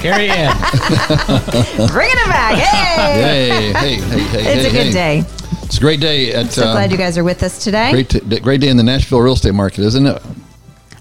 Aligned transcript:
Carrie 0.00 0.30
Ann. 0.30 0.56
bringing 1.92 2.16
it 2.16 2.28
back. 2.28 2.54
Hey! 2.54 3.22
Hey, 3.22 3.72
hey, 3.72 3.72
hey, 3.72 4.18
hey. 4.18 4.58
It's 4.58 4.62
hey, 4.62 4.68
a 4.68 4.70
good 4.72 4.86
hey. 4.86 4.92
day. 4.92 5.24
It's 5.64 5.76
a 5.76 5.80
great 5.80 6.00
day 6.00 6.32
at 6.32 6.50
So 6.50 6.64
uh, 6.64 6.72
glad 6.72 6.90
you 6.90 6.96
guys 6.96 7.18
are 7.18 7.24
with 7.24 7.42
us 7.42 7.62
today. 7.62 7.92
great, 7.92 8.08
t- 8.08 8.40
great 8.40 8.60
day 8.60 8.68
in 8.68 8.76
the 8.76 8.82
Nashville 8.82 9.20
real 9.20 9.34
estate 9.34 9.52
market, 9.52 9.80
isn't 9.80 10.06
it? 10.06 10.22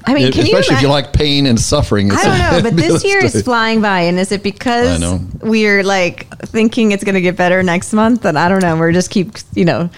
I 0.06 0.14
mean, 0.14 0.32
can 0.32 0.44
Especially 0.44 0.74
you 0.74 0.78
if 0.78 0.82
you 0.82 0.88
like 0.90 1.14
pain 1.14 1.46
and 1.46 1.60
suffering. 1.60 2.08
It's 2.08 2.26
I 2.26 2.26
don't 2.26 2.64
know, 2.64 2.70
but 2.70 2.76
this 2.82 3.04
year 3.06 3.24
is 3.24 3.42
flying 3.42 3.82
by, 3.82 4.02
and 4.02 4.20
is 4.20 4.32
it 4.32 4.44
because 4.44 5.02
we're 5.42 5.84
like 5.84 6.28
thinking 6.48 6.92
it's 6.92 7.04
going 7.04 7.16
to 7.16 7.22
get 7.22 7.38
better 7.38 7.64
next 7.64 7.94
month? 7.94 8.26
And 8.26 8.38
I 8.38 8.50
don't 8.50 8.62
know. 8.62 8.78
We're 8.78 8.92
just 8.92 9.12
keep, 9.12 9.32
you 9.54 9.66
know, 9.66 9.90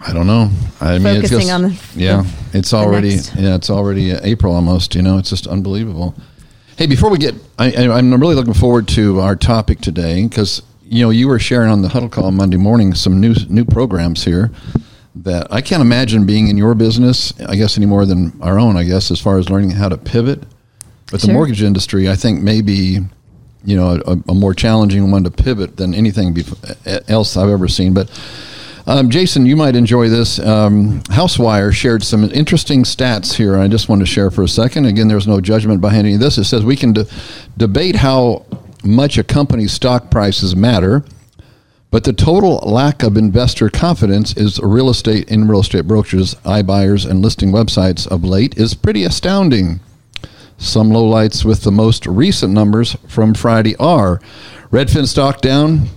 I 0.00 0.12
don't 0.12 0.26
know. 0.26 0.50
I 0.80 0.98
mean, 0.98 1.16
it's 1.16 1.30
Focusing 1.30 1.48
just, 1.48 1.52
on 1.52 1.62
the- 1.62 1.80
yeah, 1.94 2.24
it's 2.52 2.74
already 2.74 3.16
yeah, 3.36 3.54
it's 3.54 3.70
already 3.70 4.12
uh, 4.12 4.20
April 4.22 4.54
almost. 4.54 4.94
You 4.94 5.02
know, 5.02 5.18
it's 5.18 5.30
just 5.30 5.46
unbelievable. 5.46 6.14
Hey, 6.76 6.86
before 6.86 7.10
we 7.10 7.18
get, 7.18 7.34
I, 7.58 7.72
I'm 7.88 8.12
really 8.20 8.34
looking 8.34 8.54
forward 8.54 8.88
to 8.88 9.20
our 9.20 9.36
topic 9.36 9.80
today 9.80 10.26
because 10.26 10.62
you 10.84 11.02
know 11.02 11.10
you 11.10 11.28
were 11.28 11.38
sharing 11.38 11.70
on 11.70 11.82
the 11.82 11.88
huddle 11.88 12.08
call 12.08 12.30
Monday 12.30 12.56
morning 12.56 12.94
some 12.94 13.20
new 13.20 13.34
new 13.48 13.64
programs 13.64 14.24
here 14.24 14.50
that 15.14 15.52
I 15.52 15.60
can't 15.60 15.82
imagine 15.82 16.24
being 16.26 16.48
in 16.48 16.56
your 16.56 16.74
business. 16.74 17.38
I 17.40 17.56
guess 17.56 17.76
any 17.76 17.86
more 17.86 18.06
than 18.06 18.32
our 18.40 18.58
own. 18.58 18.76
I 18.76 18.84
guess 18.84 19.10
as 19.10 19.20
far 19.20 19.38
as 19.38 19.50
learning 19.50 19.70
how 19.70 19.88
to 19.90 19.98
pivot, 19.98 20.42
but 21.10 21.20
the 21.20 21.26
Sure. 21.26 21.34
mortgage 21.34 21.62
industry, 21.62 22.08
I 22.08 22.16
think 22.16 22.40
maybe 22.42 23.00
you 23.64 23.76
know 23.76 24.00
a, 24.06 24.16
a 24.30 24.34
more 24.34 24.54
challenging 24.54 25.10
one 25.10 25.24
to 25.24 25.30
pivot 25.30 25.76
than 25.76 25.94
anything 25.94 26.34
bef- 26.34 27.08
else 27.10 27.36
I've 27.36 27.50
ever 27.50 27.68
seen. 27.68 27.92
But 27.94 28.08
um, 28.86 29.10
Jason, 29.10 29.46
you 29.46 29.56
might 29.56 29.76
enjoy 29.76 30.08
this. 30.08 30.38
Um, 30.38 31.00
Housewire 31.02 31.72
shared 31.72 32.02
some 32.02 32.24
interesting 32.24 32.82
stats 32.82 33.34
here. 33.34 33.56
I 33.56 33.68
just 33.68 33.88
want 33.88 34.00
to 34.00 34.06
share 34.06 34.30
for 34.30 34.42
a 34.42 34.48
second. 34.48 34.86
Again, 34.86 35.08
there's 35.08 35.28
no 35.28 35.40
judgment 35.40 35.80
behind 35.80 36.06
any 36.06 36.14
of 36.14 36.20
this. 36.20 36.38
It 36.38 36.44
says 36.44 36.64
we 36.64 36.76
can 36.76 36.92
de- 36.92 37.06
debate 37.56 37.96
how 37.96 38.44
much 38.82 39.18
a 39.18 39.24
company's 39.24 39.72
stock 39.72 40.10
prices 40.10 40.56
matter, 40.56 41.04
but 41.92 42.02
the 42.04 42.12
total 42.12 42.56
lack 42.58 43.04
of 43.04 43.16
investor 43.16 43.70
confidence 43.70 44.36
is 44.36 44.58
real 44.60 44.90
estate 44.90 45.30
in 45.30 45.46
real 45.46 45.60
estate 45.60 45.86
brokers, 45.86 46.34
iBuyers, 46.36 47.08
and 47.08 47.22
listing 47.22 47.52
websites 47.52 48.08
of 48.08 48.24
late 48.24 48.56
is 48.58 48.74
pretty 48.74 49.04
astounding. 49.04 49.78
Some 50.58 50.90
lowlights 50.90 51.44
with 51.44 51.62
the 51.62 51.72
most 51.72 52.06
recent 52.06 52.52
numbers 52.52 52.96
from 53.06 53.34
Friday 53.34 53.76
are 53.76 54.20
Redfin 54.70 55.06
stock 55.06 55.40
down 55.40 55.88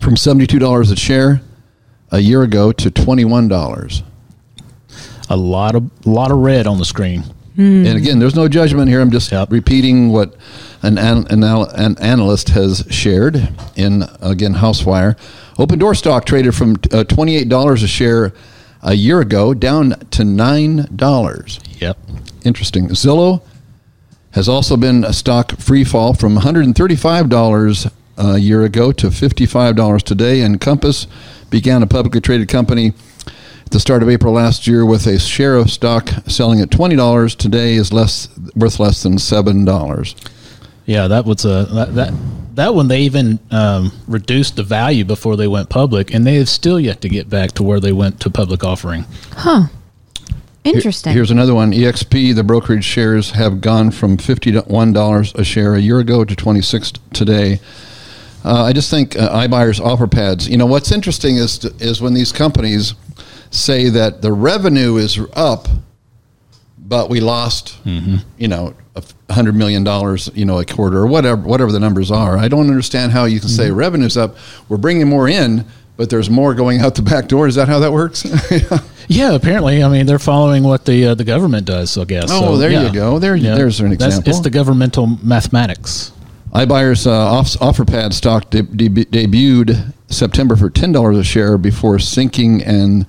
from 0.00 0.14
$72 0.14 0.92
a 0.92 0.96
share 0.96 1.42
a 2.10 2.18
year 2.18 2.42
ago 2.42 2.72
to 2.72 2.90
$21. 2.90 4.02
A 5.28 5.36
lot 5.36 5.74
of 5.76 6.06
lot 6.06 6.30
of 6.32 6.38
red 6.38 6.66
on 6.66 6.78
the 6.78 6.84
screen. 6.84 7.24
And 7.56 7.86
again, 7.88 8.18
there's 8.20 8.34
no 8.34 8.48
judgment 8.48 8.88
here. 8.88 9.02
I'm 9.02 9.10
just 9.10 9.30
Yep. 9.30 9.52
repeating 9.52 10.12
what 10.12 10.34
an, 10.82 10.96
an, 10.96 11.26
an 11.30 11.98
analyst 11.98 12.48
has 12.50 12.86
shared 12.88 13.36
in, 13.76 14.04
again, 14.22 14.54
Housewire. 14.54 15.18
Opendoor 15.58 15.94
stock 15.94 16.24
traded 16.24 16.54
from 16.54 16.72
uh, 16.90 17.04
$28 17.04 17.82
a 17.82 17.86
share 17.86 18.32
a 18.82 18.94
year 18.94 19.20
ago 19.20 19.52
down 19.52 19.90
to 20.12 20.22
$9. 20.22 21.80
Yep. 21.80 21.98
Interesting. 22.44 22.88
Zillow 22.88 23.42
has 24.30 24.48
also 24.48 24.78
been 24.78 25.04
a 25.04 25.12
stock 25.12 25.58
free 25.58 25.84
fall 25.84 26.14
from 26.14 26.38
$135 26.38 27.92
a 28.16 28.38
year 28.38 28.62
ago 28.62 28.90
to 28.92 29.08
$55 29.08 30.02
today. 30.02 30.40
And 30.40 30.58
Compass 30.60 31.06
began 31.50 31.82
a 31.82 31.86
publicly 31.86 32.20
traded 32.20 32.48
company 32.48 32.92
at 33.26 33.70
the 33.70 33.80
start 33.80 34.02
of 34.02 34.08
April 34.08 34.32
last 34.32 34.66
year 34.66 34.86
with 34.86 35.06
a 35.06 35.18
share 35.18 35.56
of 35.56 35.70
stock 35.70 36.08
selling 36.26 36.60
at 36.60 36.70
$20. 36.70 37.36
Today 37.36 37.74
is 37.74 37.92
less 37.92 38.28
worth 38.56 38.80
less 38.80 39.02
than 39.02 39.16
$7. 39.16 40.28
Yeah, 40.86 41.06
that 41.08 41.24
was 41.24 41.44
a 41.44 41.66
that 41.72 41.94
that, 41.94 42.14
that 42.56 42.74
one. 42.74 42.88
They 42.88 43.02
even 43.02 43.38
um, 43.52 43.92
reduced 44.08 44.56
the 44.56 44.64
value 44.64 45.04
before 45.04 45.36
they 45.36 45.46
went 45.46 45.68
public, 45.68 46.12
and 46.12 46.26
they 46.26 46.34
have 46.34 46.48
still 46.48 46.80
yet 46.80 47.00
to 47.02 47.08
get 47.08 47.28
back 47.28 47.52
to 47.52 47.62
where 47.62 47.78
they 47.78 47.92
went 47.92 48.20
to 48.22 48.30
public 48.30 48.64
offering. 48.64 49.04
Huh. 49.32 49.68
Interesting. 50.64 51.12
Here's 51.12 51.30
another 51.30 51.54
one. 51.54 51.72
EXP, 51.72 52.34
the 52.34 52.44
brokerage 52.44 52.84
shares 52.84 53.30
have 53.30 53.60
gone 53.60 53.90
from 53.90 54.16
$51 54.16 55.34
a 55.34 55.44
share 55.44 55.74
a 55.74 55.80
year 55.80 56.00
ago 56.00 56.24
to 56.24 56.36
26 56.36 56.92
today. 57.12 57.60
Uh, 58.44 58.64
I 58.64 58.72
just 58.72 58.90
think 58.90 59.16
uh, 59.16 59.30
iBuyers 59.46 59.80
offer 59.80 60.06
pads. 60.06 60.48
You 60.48 60.56
know 60.56 60.66
what's 60.66 60.92
interesting 60.92 61.36
is 61.36 61.64
is 61.80 62.00
when 62.00 62.14
these 62.14 62.32
companies 62.32 62.94
say 63.50 63.88
that 63.90 64.22
the 64.22 64.32
revenue 64.32 64.96
is 64.96 65.18
up, 65.34 65.68
but 66.78 67.10
we 67.10 67.20
lost, 67.20 67.76
you 67.84 68.48
know, 68.48 68.74
a 68.96 69.32
hundred 69.32 69.54
million 69.54 69.84
dollars, 69.84 70.30
you 70.34 70.44
know, 70.44 70.58
a 70.58 70.64
quarter 70.64 70.98
or 70.98 71.06
whatever 71.06 71.40
whatever 71.42 71.70
the 71.72 71.80
numbers 71.80 72.10
are. 72.10 72.36
I 72.38 72.48
don't 72.48 72.68
understand 72.68 73.12
how 73.12 73.24
you 73.26 73.40
can 73.40 73.48
say 73.48 73.70
revenue's 73.70 74.16
up. 74.16 74.36
We're 74.68 74.78
bringing 74.78 75.08
more 75.08 75.28
in, 75.28 75.66
but 75.96 76.08
there's 76.10 76.30
more 76.30 76.54
going 76.54 76.80
out 76.80 76.94
the 76.94 77.02
back 77.02 77.28
door. 77.28 77.46
Is 77.46 77.54
that 77.56 77.68
how 77.68 77.78
that 77.80 77.92
works? 77.92 78.24
Yeah, 79.12 79.34
apparently. 79.34 79.82
I 79.82 79.88
mean, 79.88 80.06
they're 80.06 80.20
following 80.20 80.62
what 80.62 80.84
the 80.84 81.06
uh, 81.06 81.14
the 81.16 81.24
government 81.24 81.66
does. 81.66 81.98
I 81.98 82.04
guess. 82.04 82.28
Oh, 82.30 82.56
there 82.56 82.70
you 82.70 82.92
go. 82.92 83.18
There- 83.18 83.36
there's 83.40 83.80
an 83.80 83.90
That's- 83.90 84.06
example. 84.18 84.30
it's 84.30 84.38
the 84.40 84.50
governmental 84.50 85.08
mathematics. 85.20 86.12
iBuyers 86.52 87.06
uh, 87.06 87.10
off, 87.10 87.48
OfferPad 87.58 88.12
stock 88.12 88.50
de- 88.50 88.62
de- 88.62 89.04
debuted 89.04 89.92
September 90.08 90.56
for 90.56 90.68
ten 90.68 90.90
dollars 90.92 91.16
a 91.16 91.24
share 91.24 91.56
before 91.56 91.98
sinking, 91.98 92.62
and 92.64 93.06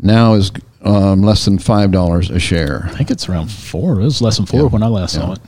now 0.00 0.34
is 0.34 0.52
um, 0.82 1.22
less 1.22 1.44
than 1.46 1.58
five 1.58 1.90
dollars 1.90 2.28
a 2.30 2.38
share. 2.38 2.82
I 2.84 2.90
think 2.96 3.10
it's 3.10 3.28
around 3.28 3.50
four. 3.50 4.00
It 4.00 4.04
was 4.04 4.20
less 4.20 4.36
than 4.36 4.46
four 4.46 4.60
Yeah. 4.62 4.66
when 4.66 4.82
I 4.82 4.88
last 4.88 5.14
Yeah. 5.14 5.20
saw 5.22 5.32
it. 5.32 5.38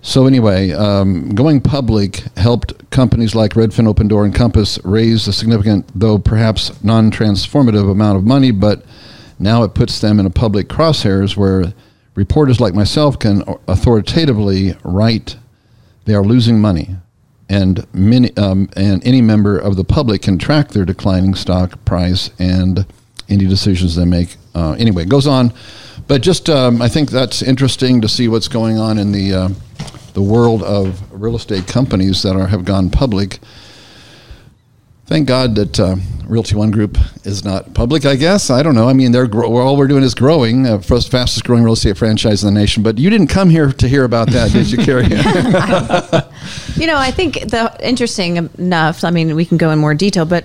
So 0.00 0.26
anyway, 0.26 0.70
um, 0.72 1.30
going 1.30 1.60
public 1.60 2.22
helped 2.36 2.88
companies 2.90 3.34
like 3.34 3.54
Redfin, 3.54 3.92
Opendoor, 3.92 4.24
and 4.24 4.32
Compass 4.34 4.78
raise 4.84 5.26
a 5.26 5.32
significant, 5.32 5.84
though 5.96 6.16
perhaps 6.16 6.70
non-transformative 6.84 7.90
amount 7.90 8.16
of 8.16 8.24
money, 8.24 8.52
but 8.52 8.84
now 9.40 9.64
it 9.64 9.74
puts 9.74 9.98
them 10.00 10.20
in 10.20 10.24
a 10.26 10.30
public 10.30 10.68
crosshairs 10.68 11.36
where 11.36 11.74
reporters 12.14 12.60
like 12.60 12.72
myself 12.72 13.18
can 13.18 13.42
authoritatively 13.66 14.76
write 14.84 15.36
they 16.06 16.14
are 16.14 16.24
losing 16.24 16.60
money, 16.60 16.96
and 17.48 17.86
many 17.92 18.34
um, 18.36 18.68
and 18.76 19.06
any 19.06 19.20
member 19.20 19.58
of 19.58 19.76
the 19.76 19.84
public 19.84 20.22
can 20.22 20.38
track 20.38 20.68
their 20.68 20.84
declining 20.84 21.34
stock 21.34 21.84
price 21.84 22.30
and 22.38 22.86
any 23.28 23.46
decisions 23.46 23.96
they 23.96 24.04
make. 24.04 24.36
Uh, 24.54 24.72
anyway, 24.78 25.02
it 25.02 25.08
goes 25.08 25.26
on, 25.26 25.52
but 26.06 26.22
just 26.22 26.48
um, 26.48 26.80
I 26.80 26.88
think 26.88 27.10
that's 27.10 27.42
interesting 27.42 28.00
to 28.00 28.08
see 28.08 28.28
what's 28.28 28.48
going 28.48 28.78
on 28.78 28.98
in 28.98 29.12
the 29.12 29.34
uh, 29.34 29.48
the 30.14 30.22
world 30.22 30.62
of 30.62 31.02
real 31.12 31.36
estate 31.36 31.66
companies 31.66 32.22
that 32.22 32.36
are 32.36 32.46
have 32.46 32.64
gone 32.64 32.88
public. 32.88 33.38
Thank 35.06 35.28
God 35.28 35.54
that 35.54 35.78
uh, 35.78 35.96
Realty 36.26 36.56
One 36.56 36.72
Group 36.72 36.98
is 37.24 37.44
not 37.44 37.74
public. 37.74 38.04
I 38.04 38.16
guess 38.16 38.50
I 38.50 38.64
don't 38.64 38.74
know. 38.74 38.88
I 38.88 38.92
mean, 38.92 39.12
they're 39.12 39.28
grow- 39.28 39.56
all 39.56 39.76
we're 39.76 39.86
doing 39.86 40.02
is 40.02 40.16
growing, 40.16 40.66
uh, 40.66 40.78
first 40.78 41.12
fastest 41.12 41.44
growing 41.44 41.62
real 41.62 41.74
estate 41.74 41.96
franchise 41.96 42.42
in 42.42 42.52
the 42.52 42.58
nation. 42.60 42.82
But 42.82 42.98
you 42.98 43.08
didn't 43.08 43.28
come 43.28 43.48
here 43.48 43.70
to 43.72 43.88
hear 43.88 44.02
about 44.02 44.30
that, 44.32 44.50
did 44.52 44.70
you, 44.70 44.78
Carrie? 44.78 45.06
You 46.76 46.86
know, 46.86 46.96
I 46.98 47.10
think 47.10 47.34
the 47.34 47.74
interesting 47.80 48.36
enough. 48.58 49.02
I 49.02 49.10
mean, 49.10 49.34
we 49.34 49.44
can 49.46 49.56
go 49.56 49.70
in 49.70 49.78
more 49.78 49.94
detail, 49.94 50.26
but 50.26 50.44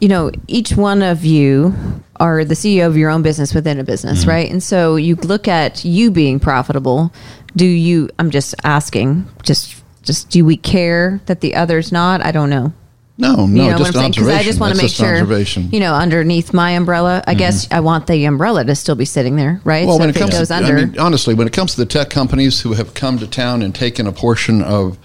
you 0.00 0.08
know, 0.08 0.30
each 0.48 0.72
one 0.72 1.02
of 1.02 1.24
you 1.24 1.72
are 2.16 2.44
the 2.44 2.54
CEO 2.54 2.86
of 2.86 2.96
your 2.96 3.10
own 3.10 3.22
business 3.22 3.54
within 3.54 3.78
a 3.78 3.84
business, 3.84 4.20
Mm-hmm. 4.22 4.30
right? 4.30 4.50
And 4.50 4.60
so 4.62 4.96
you 4.96 5.14
look 5.14 5.46
at 5.46 5.84
you 5.84 6.10
being 6.10 6.40
profitable. 6.40 7.12
Do 7.54 7.64
you? 7.64 8.10
I'm 8.18 8.30
just 8.30 8.54
asking. 8.64 9.26
Just, 9.44 9.82
just 10.02 10.30
do 10.30 10.44
we 10.44 10.56
care 10.56 11.20
that 11.26 11.40
the 11.42 11.54
other's 11.54 11.92
not? 11.92 12.24
I 12.24 12.32
don't 12.32 12.50
know. 12.50 12.72
No, 13.20 13.34
no, 13.34 13.64
you 13.64 13.70
know 13.70 13.78
just 13.78 13.80
what 13.80 13.86
I'm 13.88 13.92
saying? 13.94 14.04
observation. 14.10 14.38
I 14.38 14.42
just 14.44 14.60
want 14.60 14.76
to 14.76 14.80
make 14.82 14.92
sure, 14.92 15.12
observation. 15.14 15.70
you 15.72 15.80
know, 15.80 15.92
underneath 15.92 16.54
my 16.54 16.70
umbrella, 16.72 17.22
I 17.26 17.34
guess 17.34 17.66
I 17.72 17.80
want 17.80 18.06
the 18.06 18.24
umbrella 18.26 18.64
to 18.64 18.76
still 18.76 18.94
be 18.94 19.04
sitting 19.04 19.34
there, 19.34 19.60
right? 19.64 19.86
Well, 19.88 19.96
so 19.96 20.00
when 20.00 20.10
if 20.10 20.16
it 20.16 20.20
comes, 20.20 20.34
goes 20.34 20.48
to, 20.48 20.54
under, 20.56 20.78
I 20.78 20.84
mean, 20.84 20.98
honestly, 21.00 21.34
when 21.34 21.48
it 21.48 21.52
comes 21.52 21.72
to 21.74 21.78
the 21.80 21.86
tech 21.86 22.10
companies 22.10 22.60
who 22.60 22.74
have 22.74 22.94
come 22.94 23.18
to 23.18 23.26
town 23.26 23.62
and 23.62 23.74
taken 23.74 24.06
a 24.06 24.12
portion 24.12 24.62
of 24.62 24.98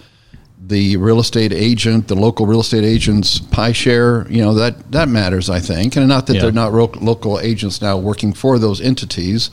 the 0.66 0.96
real 0.98 1.20
estate 1.20 1.52
agent, 1.52 2.08
the 2.08 2.16
local 2.16 2.46
real 2.46 2.62
estate 2.62 2.84
agent's 2.84 3.40
pie 3.40 3.72
share, 3.72 4.28
you 4.30 4.42
know 4.44 4.54
that 4.54 4.92
that 4.92 5.10
matters, 5.10 5.50
I 5.50 5.60
think, 5.60 5.96
and 5.96 6.08
not 6.08 6.28
that 6.28 6.36
Yeah. 6.36 6.42
they're 6.44 6.52
not 6.52 6.72
ro- 6.72 6.92
local 7.02 7.40
agents 7.40 7.82
now 7.82 7.98
working 7.98 8.32
for 8.32 8.60
those 8.60 8.80
entities, 8.80 9.50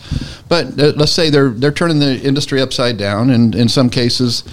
but 0.50 0.78
uh, 0.78 0.92
let's 0.96 1.12
say 1.12 1.30
they're 1.30 1.48
they're 1.48 1.72
turning 1.72 1.98
the 1.98 2.20
industry 2.20 2.60
upside 2.60 2.98
down, 2.98 3.30
and 3.30 3.54
in 3.54 3.68
some 3.70 3.88
cases, 3.90 4.44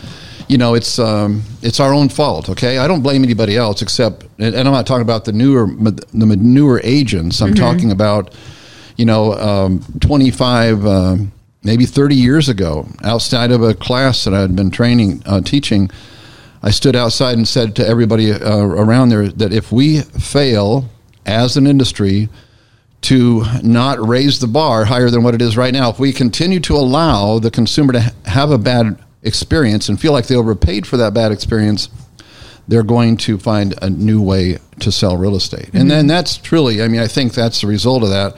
you 0.48 0.58
know, 0.58 0.74
it's 0.76 0.98
um, 1.00 1.44
it's 1.62 1.80
our 1.80 1.94
own 1.94 2.10
fault. 2.10 2.50
Okay, 2.50 2.78
I 2.78 2.88
don't 2.88 3.02
blame 3.02 3.24
anybody 3.24 3.58
else 3.58 3.82
except, 3.82 4.26
and, 4.40 4.56
I'm 4.56 4.66
not 4.66 4.88
talking 4.88 5.02
about 5.02 5.26
the 5.26 5.34
newer 5.34 5.68
the 5.68 6.38
newer 6.40 6.82
agents. 6.84 7.42
I'm 7.42 7.54
talking 7.54 7.92
about, 7.92 8.34
you 8.96 9.06
know, 9.06 9.34
um, 9.34 9.84
25. 10.00 10.86
Um, 10.86 11.32
maybe 11.64 11.86
30 11.86 12.16
years 12.16 12.48
ago, 12.48 12.88
outside 13.04 13.52
of 13.52 13.62
a 13.62 13.74
class 13.74 14.24
that 14.24 14.34
I 14.34 14.40
had 14.40 14.56
been 14.56 14.72
training, 14.72 15.22
uh, 15.26 15.42
teaching, 15.42 15.90
I 16.64 16.72
stood 16.72 16.96
outside 16.96 17.38
and 17.38 17.46
said 17.46 17.76
to 17.76 17.86
everybody 17.86 18.32
uh, 18.32 18.60
around 18.60 19.10
there 19.10 19.28
that 19.28 19.52
if 19.52 19.72
we 19.72 20.02
fail 20.02 20.90
as 21.26 21.58
an 21.58 21.68
industry 21.68 22.30
to 23.02 23.44
not 23.64 24.00
raise 24.00 24.40
the 24.40 24.48
bar 24.48 24.86
higher 24.86 25.10
than 25.10 25.24
what 25.24 25.36
it 25.36 25.42
is 25.42 25.58
right 25.58 25.74
now, 25.74 25.90
if 25.90 26.00
we 26.00 26.14
continue 26.14 26.60
to 26.62 26.76
allow 26.76 27.38
the 27.38 27.52
consumer 27.52 27.94
to 27.94 28.02
ha- 28.02 28.12
have 28.26 28.50
a 28.50 28.58
bad 28.58 28.98
experience 29.24 29.90
and 29.90 30.00
feel 30.00 30.12
like 30.12 30.28
they 30.28 30.36
overpaid 30.36 30.86
for 30.88 30.98
that 30.98 31.14
bad 31.14 31.32
experience, 31.32 31.90
they're 32.68 32.84
going 32.84 33.18
to 33.18 33.38
find 33.38 33.74
a 33.82 33.90
new 33.90 34.22
way 34.22 34.58
to 34.80 34.92
sell 34.92 35.18
real 35.18 35.36
estate. 35.36 35.70
And 35.74 35.90
then 35.90 36.08
that's 36.08 36.38
truly, 36.38 36.82
I 36.82 36.88
mean, 36.88 37.02
I 37.02 37.08
think 37.08 37.34
that's 37.34 37.62
the 37.62 37.68
result 37.68 38.04
of 38.04 38.10
that 38.10 38.36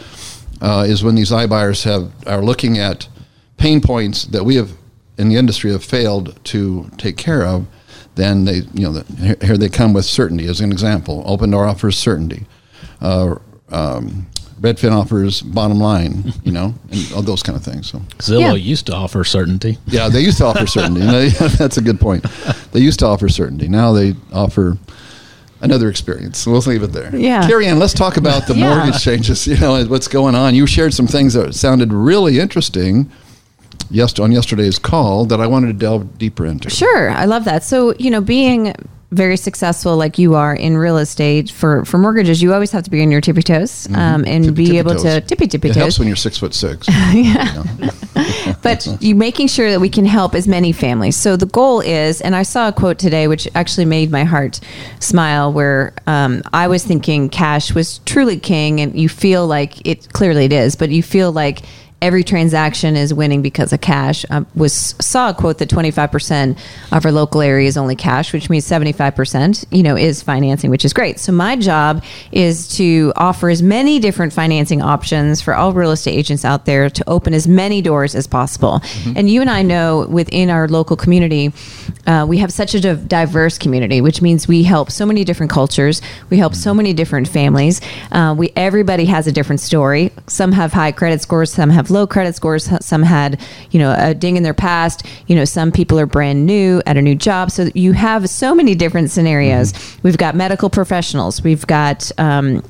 uh, 0.62 0.86
is 0.88 1.04
when 1.04 1.16
these 1.16 1.32
iBuyers 1.32 1.84
have 1.84 2.12
are 2.28 2.42
looking 2.44 2.78
at 2.78 3.08
pain 3.58 3.82
points 3.82 4.26
that 4.26 4.44
we 4.44 4.56
have 4.56 4.72
in 5.18 5.30
the 5.30 5.36
industry 5.36 5.72
have 5.72 5.84
failed 5.84 6.38
to 6.46 6.90
take 6.98 7.18
care 7.18 7.44
of, 7.44 7.68
then 8.16 8.46
they, 8.46 8.62
you 8.74 8.84
know, 8.84 8.94
the, 8.94 9.16
here- 9.16 9.38
here 9.42 9.58
they 9.58 9.70
come 9.70 9.94
with 9.94 10.06
certainty. 10.06 10.48
As 10.48 10.62
an 10.62 10.72
example, 10.72 11.24
Opendoor 11.26 11.70
offers 11.70 11.98
certainty. 11.98 12.46
Uh, 13.02 13.36
um, 13.70 14.28
Redfin 14.62 14.92
offers 14.92 15.42
bottom 15.42 15.80
line, 15.80 16.34
you 16.44 16.52
know, 16.52 16.74
and 16.92 17.14
all 17.16 17.22
those 17.22 17.42
kind 17.44 17.58
of 17.58 17.64
things. 17.64 17.90
So. 17.90 18.00
Zillow 18.20 18.40
Yeah. 18.42 18.54
used 18.54 18.86
to 18.88 18.94
offer 18.96 19.24
certainty. 19.24 19.78
Yeah, 19.88 20.10
they 20.10 20.22
used 20.22 20.38
to 20.40 20.46
offer 20.46 20.68
certainty. 20.78 21.02
That's 21.58 21.78
a 21.78 21.82
good 21.82 22.00
point. 22.00 22.26
They 22.72 22.82
used 22.82 23.00
to 23.00 23.06
offer 23.06 23.30
certainty. 23.30 23.68
Now 23.68 23.94
they 23.94 24.16
offer 24.34 24.78
another 25.62 25.90
experience. 25.90 26.46
We'll 26.46 26.60
leave 26.62 26.84
it 26.84 26.92
there. 26.94 27.16
Yeah. 27.16 27.46
Carrie 27.48 27.68
Ann, 27.68 27.80
let's 27.80 27.94
talk 27.94 28.18
about 28.18 28.48
the 28.48 28.56
Yeah. 28.56 28.76
mortgage 28.76 29.02
changes. 29.02 29.46
You 29.48 29.58
know, 29.58 29.84
what's 29.86 30.08
going 30.08 30.36
on. 30.36 30.56
You 30.56 30.66
shared 30.68 30.94
some 30.94 31.08
things 31.08 31.34
that 31.34 31.54
sounded 31.56 31.92
really 31.94 32.40
interesting 32.40 33.10
yes, 33.92 34.18
on 34.20 34.32
yesterday's 34.32 34.78
call 34.80 35.26
that 35.26 35.42
I 35.42 35.48
wanted 35.48 35.68
to 35.68 35.74
delve 35.74 36.18
deeper 36.18 36.46
into. 36.46 36.70
Sure, 36.70 37.10
I 37.10 37.26
love 37.26 37.44
that. 37.46 37.64
So, 37.64 37.94
you 37.98 38.10
know, 38.12 38.22
being 38.22 38.74
very 39.12 39.38
successful 39.38 39.98
like 39.98 40.20
you 40.20 40.36
are 40.36 40.54
in 40.54 40.78
real 40.78 40.98
estate 40.98 41.50
for 41.50 41.84
for 41.86 41.98
mortgages, 41.98 42.42
you 42.42 42.54
always 42.54 42.72
have 42.72 42.84
to 42.84 42.92
be 42.92 43.02
on 43.02 43.10
your 43.12 43.22
tippy 43.22 43.42
toes 43.42 43.88
um, 43.94 44.24
and 44.26 44.26
Mm-hmm. 44.26 44.44
Tippy- 44.44 44.52
be 44.54 44.66
tippy 44.66 44.78
able 44.78 44.92
toes. 44.92 45.04
to 45.04 45.22
tippy 45.22 45.48
tippy 45.48 45.70
It 45.70 45.74
toes. 45.74 45.78
helps 45.82 46.00
when 46.00 46.08
you're 46.08 46.16
six 46.18 46.38
foot 46.38 46.54
six. 46.54 46.88
but 48.62 48.88
you 49.02 49.16
making 49.16 49.48
sure 49.48 49.72
that 49.72 49.80
we 49.80 49.90
can 49.90 50.06
help 50.06 50.36
as 50.36 50.48
many 50.48 50.72
families. 50.72 51.16
So 51.16 51.36
the 51.36 51.46
goal 51.46 51.80
is, 51.82 52.22
and 52.22 52.36
I 52.36 52.44
saw 52.44 52.68
a 52.68 52.72
quote 52.72 53.00
today 53.00 53.28
which 53.28 53.48
actually 53.56 53.86
made 53.86 54.12
my 54.12 54.24
heart 54.24 54.60
smile, 55.00 55.52
where 55.52 55.94
um, 56.08 56.42
I 56.54 56.68
was 56.68 56.84
thinking 56.86 57.30
cash 57.30 57.74
was 57.74 58.00
truly 58.06 58.40
king, 58.40 58.80
and 58.82 59.00
you 59.00 59.10
feel 59.10 59.48
like 59.48 59.86
it 59.88 60.12
clearly 60.14 60.46
it 60.46 60.54
is, 60.54 60.76
but 60.76 60.90
you 60.90 61.02
feel 61.04 61.32
like 61.32 61.62
every 62.02 62.24
transaction 62.24 62.96
is 62.96 63.14
winning 63.14 63.42
because 63.42 63.74
of 63.74 63.82
cash. 63.82 64.26
I 64.30 64.46
was 64.56 64.96
saw 65.00 65.30
a 65.30 65.34
quote 65.34 65.58
that 65.58 65.70
25% 65.70 66.58
of 66.92 67.06
our 67.06 67.12
local 67.12 67.42
area 67.42 67.68
is 67.68 67.78
only 67.78 67.96
cash, 67.96 68.32
which 68.32 68.50
means 68.50 68.66
75%, 68.68 69.66
you 69.72 69.84
know, 69.84 69.98
is 69.98 70.22
financing, 70.22 70.70
which 70.70 70.86
is 70.86 70.94
great. 70.94 71.20
So 71.20 71.32
my 71.32 71.56
job 71.56 72.04
is 72.32 72.68
to 72.78 73.12
offer 73.16 73.50
as 73.50 73.62
many 73.62 74.00
different 74.00 74.32
financing 74.34 74.82
options 74.82 75.42
for 75.42 75.56
all 75.56 75.74
real 75.74 75.92
estate 75.92 76.18
agents 76.18 76.46
out 76.46 76.66
there 76.66 76.90
to 76.90 77.10
open 77.10 77.34
as 77.34 77.48
many 77.48 77.82
doors 77.82 78.16
as 78.16 78.28
possible. 78.28 78.82
And 79.16 79.30
you 79.30 79.42
and 79.42 79.50
I 79.50 79.62
know 79.62 80.08
within 80.08 80.50
our 80.50 80.68
local 80.68 80.96
community, 80.96 81.52
uh, 82.08 82.26
we 82.28 82.38
have 82.38 82.52
such 82.52 82.74
a 82.74 82.80
div- 82.80 83.08
diverse 83.08 83.58
community, 83.58 84.02
which 84.02 84.22
means 84.22 84.48
we 84.48 84.64
help 84.64 84.92
so 84.92 85.06
many 85.06 85.24
different 85.24 85.52
cultures. 85.52 86.02
We 86.30 86.38
help 86.38 86.56
so 86.56 86.74
many 86.74 86.94
different 86.94 87.28
families. 87.28 87.82
Uh, 88.12 88.36
we 88.38 88.52
everybody 88.56 89.06
has 89.06 89.28
a 89.28 89.32
different 89.32 89.60
story. 89.60 90.12
Some 90.28 90.52
have 90.54 90.74
high 90.74 90.92
credit 90.92 91.22
scores, 91.22 91.52
some 91.52 91.70
have 91.70 91.89
low 91.90 92.06
credit 92.08 92.36
scores, 92.36 92.70
some 92.86 93.04
had 93.04 93.40
you 93.72 93.80
know 93.80 93.96
a 93.98 94.14
ding 94.14 94.38
in 94.38 94.44
their 94.44 94.54
past. 94.54 95.06
You 95.28 95.36
know, 95.36 95.46
some 95.46 95.72
people 95.72 96.00
are 96.00 96.06
brand 96.06 96.46
new 96.46 96.82
at 96.86 96.98
a 96.98 97.02
new 97.02 97.16
job, 97.16 97.52
so 97.52 97.70
you 97.74 97.94
have 97.94 98.30
so 98.30 98.54
many 98.56 98.76
different 98.76 99.12
scenarios. 99.12 99.74
We've 100.04 100.18
got 100.18 100.36
medical 100.36 100.70
professionals. 100.70 101.42
We've 101.44 101.66
got 101.68 102.12
um, 102.18 102.64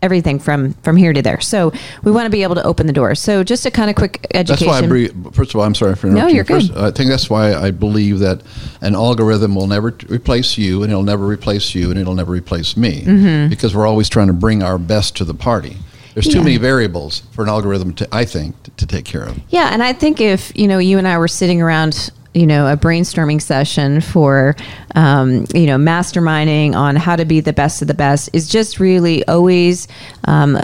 everything 0.00 0.38
from 0.38 0.74
from 0.74 0.94
here 0.96 1.12
to 1.12 1.20
there. 1.22 1.40
So 1.40 1.72
we 2.04 2.12
want 2.12 2.26
to 2.26 2.30
be 2.30 2.44
able 2.44 2.54
to 2.54 2.62
open 2.62 2.86
the 2.86 2.92
doors. 2.92 3.18
So 3.20 3.42
just 3.42 3.66
a 3.66 3.70
kind 3.70 3.90
of 3.90 3.96
quick 3.96 4.26
That's 4.32 4.50
education. 4.50 4.90
why 4.90 5.28
I. 5.28 5.30
First 5.32 5.50
of 5.54 5.56
all, 5.60 5.66
I'm 5.66 5.74
sorry 5.74 5.96
for 5.96 6.06
interrupting. 6.06 6.28
No, 6.28 6.34
you're 6.34 6.44
First, 6.44 6.72
good. 6.72 6.82
I 6.84 6.90
think 6.92 7.10
that's 7.10 7.28
why 7.28 7.54
I 7.54 7.70
believe 7.72 8.20
that 8.20 8.42
an 8.80 8.94
algorithm 8.94 9.54
will 9.56 9.66
never 9.66 9.88
replace 10.08 10.56
you, 10.56 10.82
and 10.82 10.92
it'll 10.92 11.02
never 11.02 11.26
replace 11.26 11.74
you, 11.74 11.90
and 11.90 11.98
it'll 11.98 12.14
never 12.14 12.32
replace 12.32 12.76
me, 12.76 13.02
Mm-hmm. 13.02 13.48
because 13.50 13.74
we're 13.74 13.86
always 13.86 14.08
trying 14.08 14.28
to 14.28 14.32
bring 14.32 14.62
our 14.62 14.78
best 14.78 15.16
to 15.16 15.24
the 15.24 15.34
party. 15.34 15.76
There's 16.18 16.26
too 16.34 16.38
Yeah. 16.38 16.44
many 16.44 16.56
variables 16.56 17.22
for 17.30 17.44
an 17.44 17.48
algorithm 17.48 17.94
to, 17.94 18.08
I 18.10 18.24
think, 18.24 18.60
to, 18.64 18.72
to 18.72 18.86
take 18.86 19.04
care 19.04 19.22
of. 19.22 19.38
Yeah, 19.50 19.68
and 19.72 19.84
I 19.84 19.92
think 19.92 20.20
if 20.20 20.50
you 20.56 20.66
know 20.66 20.78
you 20.78 20.98
and 20.98 21.06
I 21.06 21.16
were 21.16 21.28
sitting 21.28 21.62
around, 21.62 22.10
you 22.34 22.44
know, 22.44 22.66
a 22.66 22.76
brainstorming 22.76 23.40
session 23.40 24.00
for, 24.00 24.56
um, 24.96 25.46
you 25.54 25.66
know, 25.66 25.76
masterminding 25.76 26.74
on 26.74 26.96
how 26.96 27.14
to 27.14 27.24
be 27.24 27.38
the 27.38 27.52
best 27.52 27.82
of 27.82 27.86
the 27.88 27.94
best 27.94 28.30
is 28.32 28.48
just 28.48 28.80
really 28.80 29.24
always. 29.28 29.86
Um, 30.24 30.58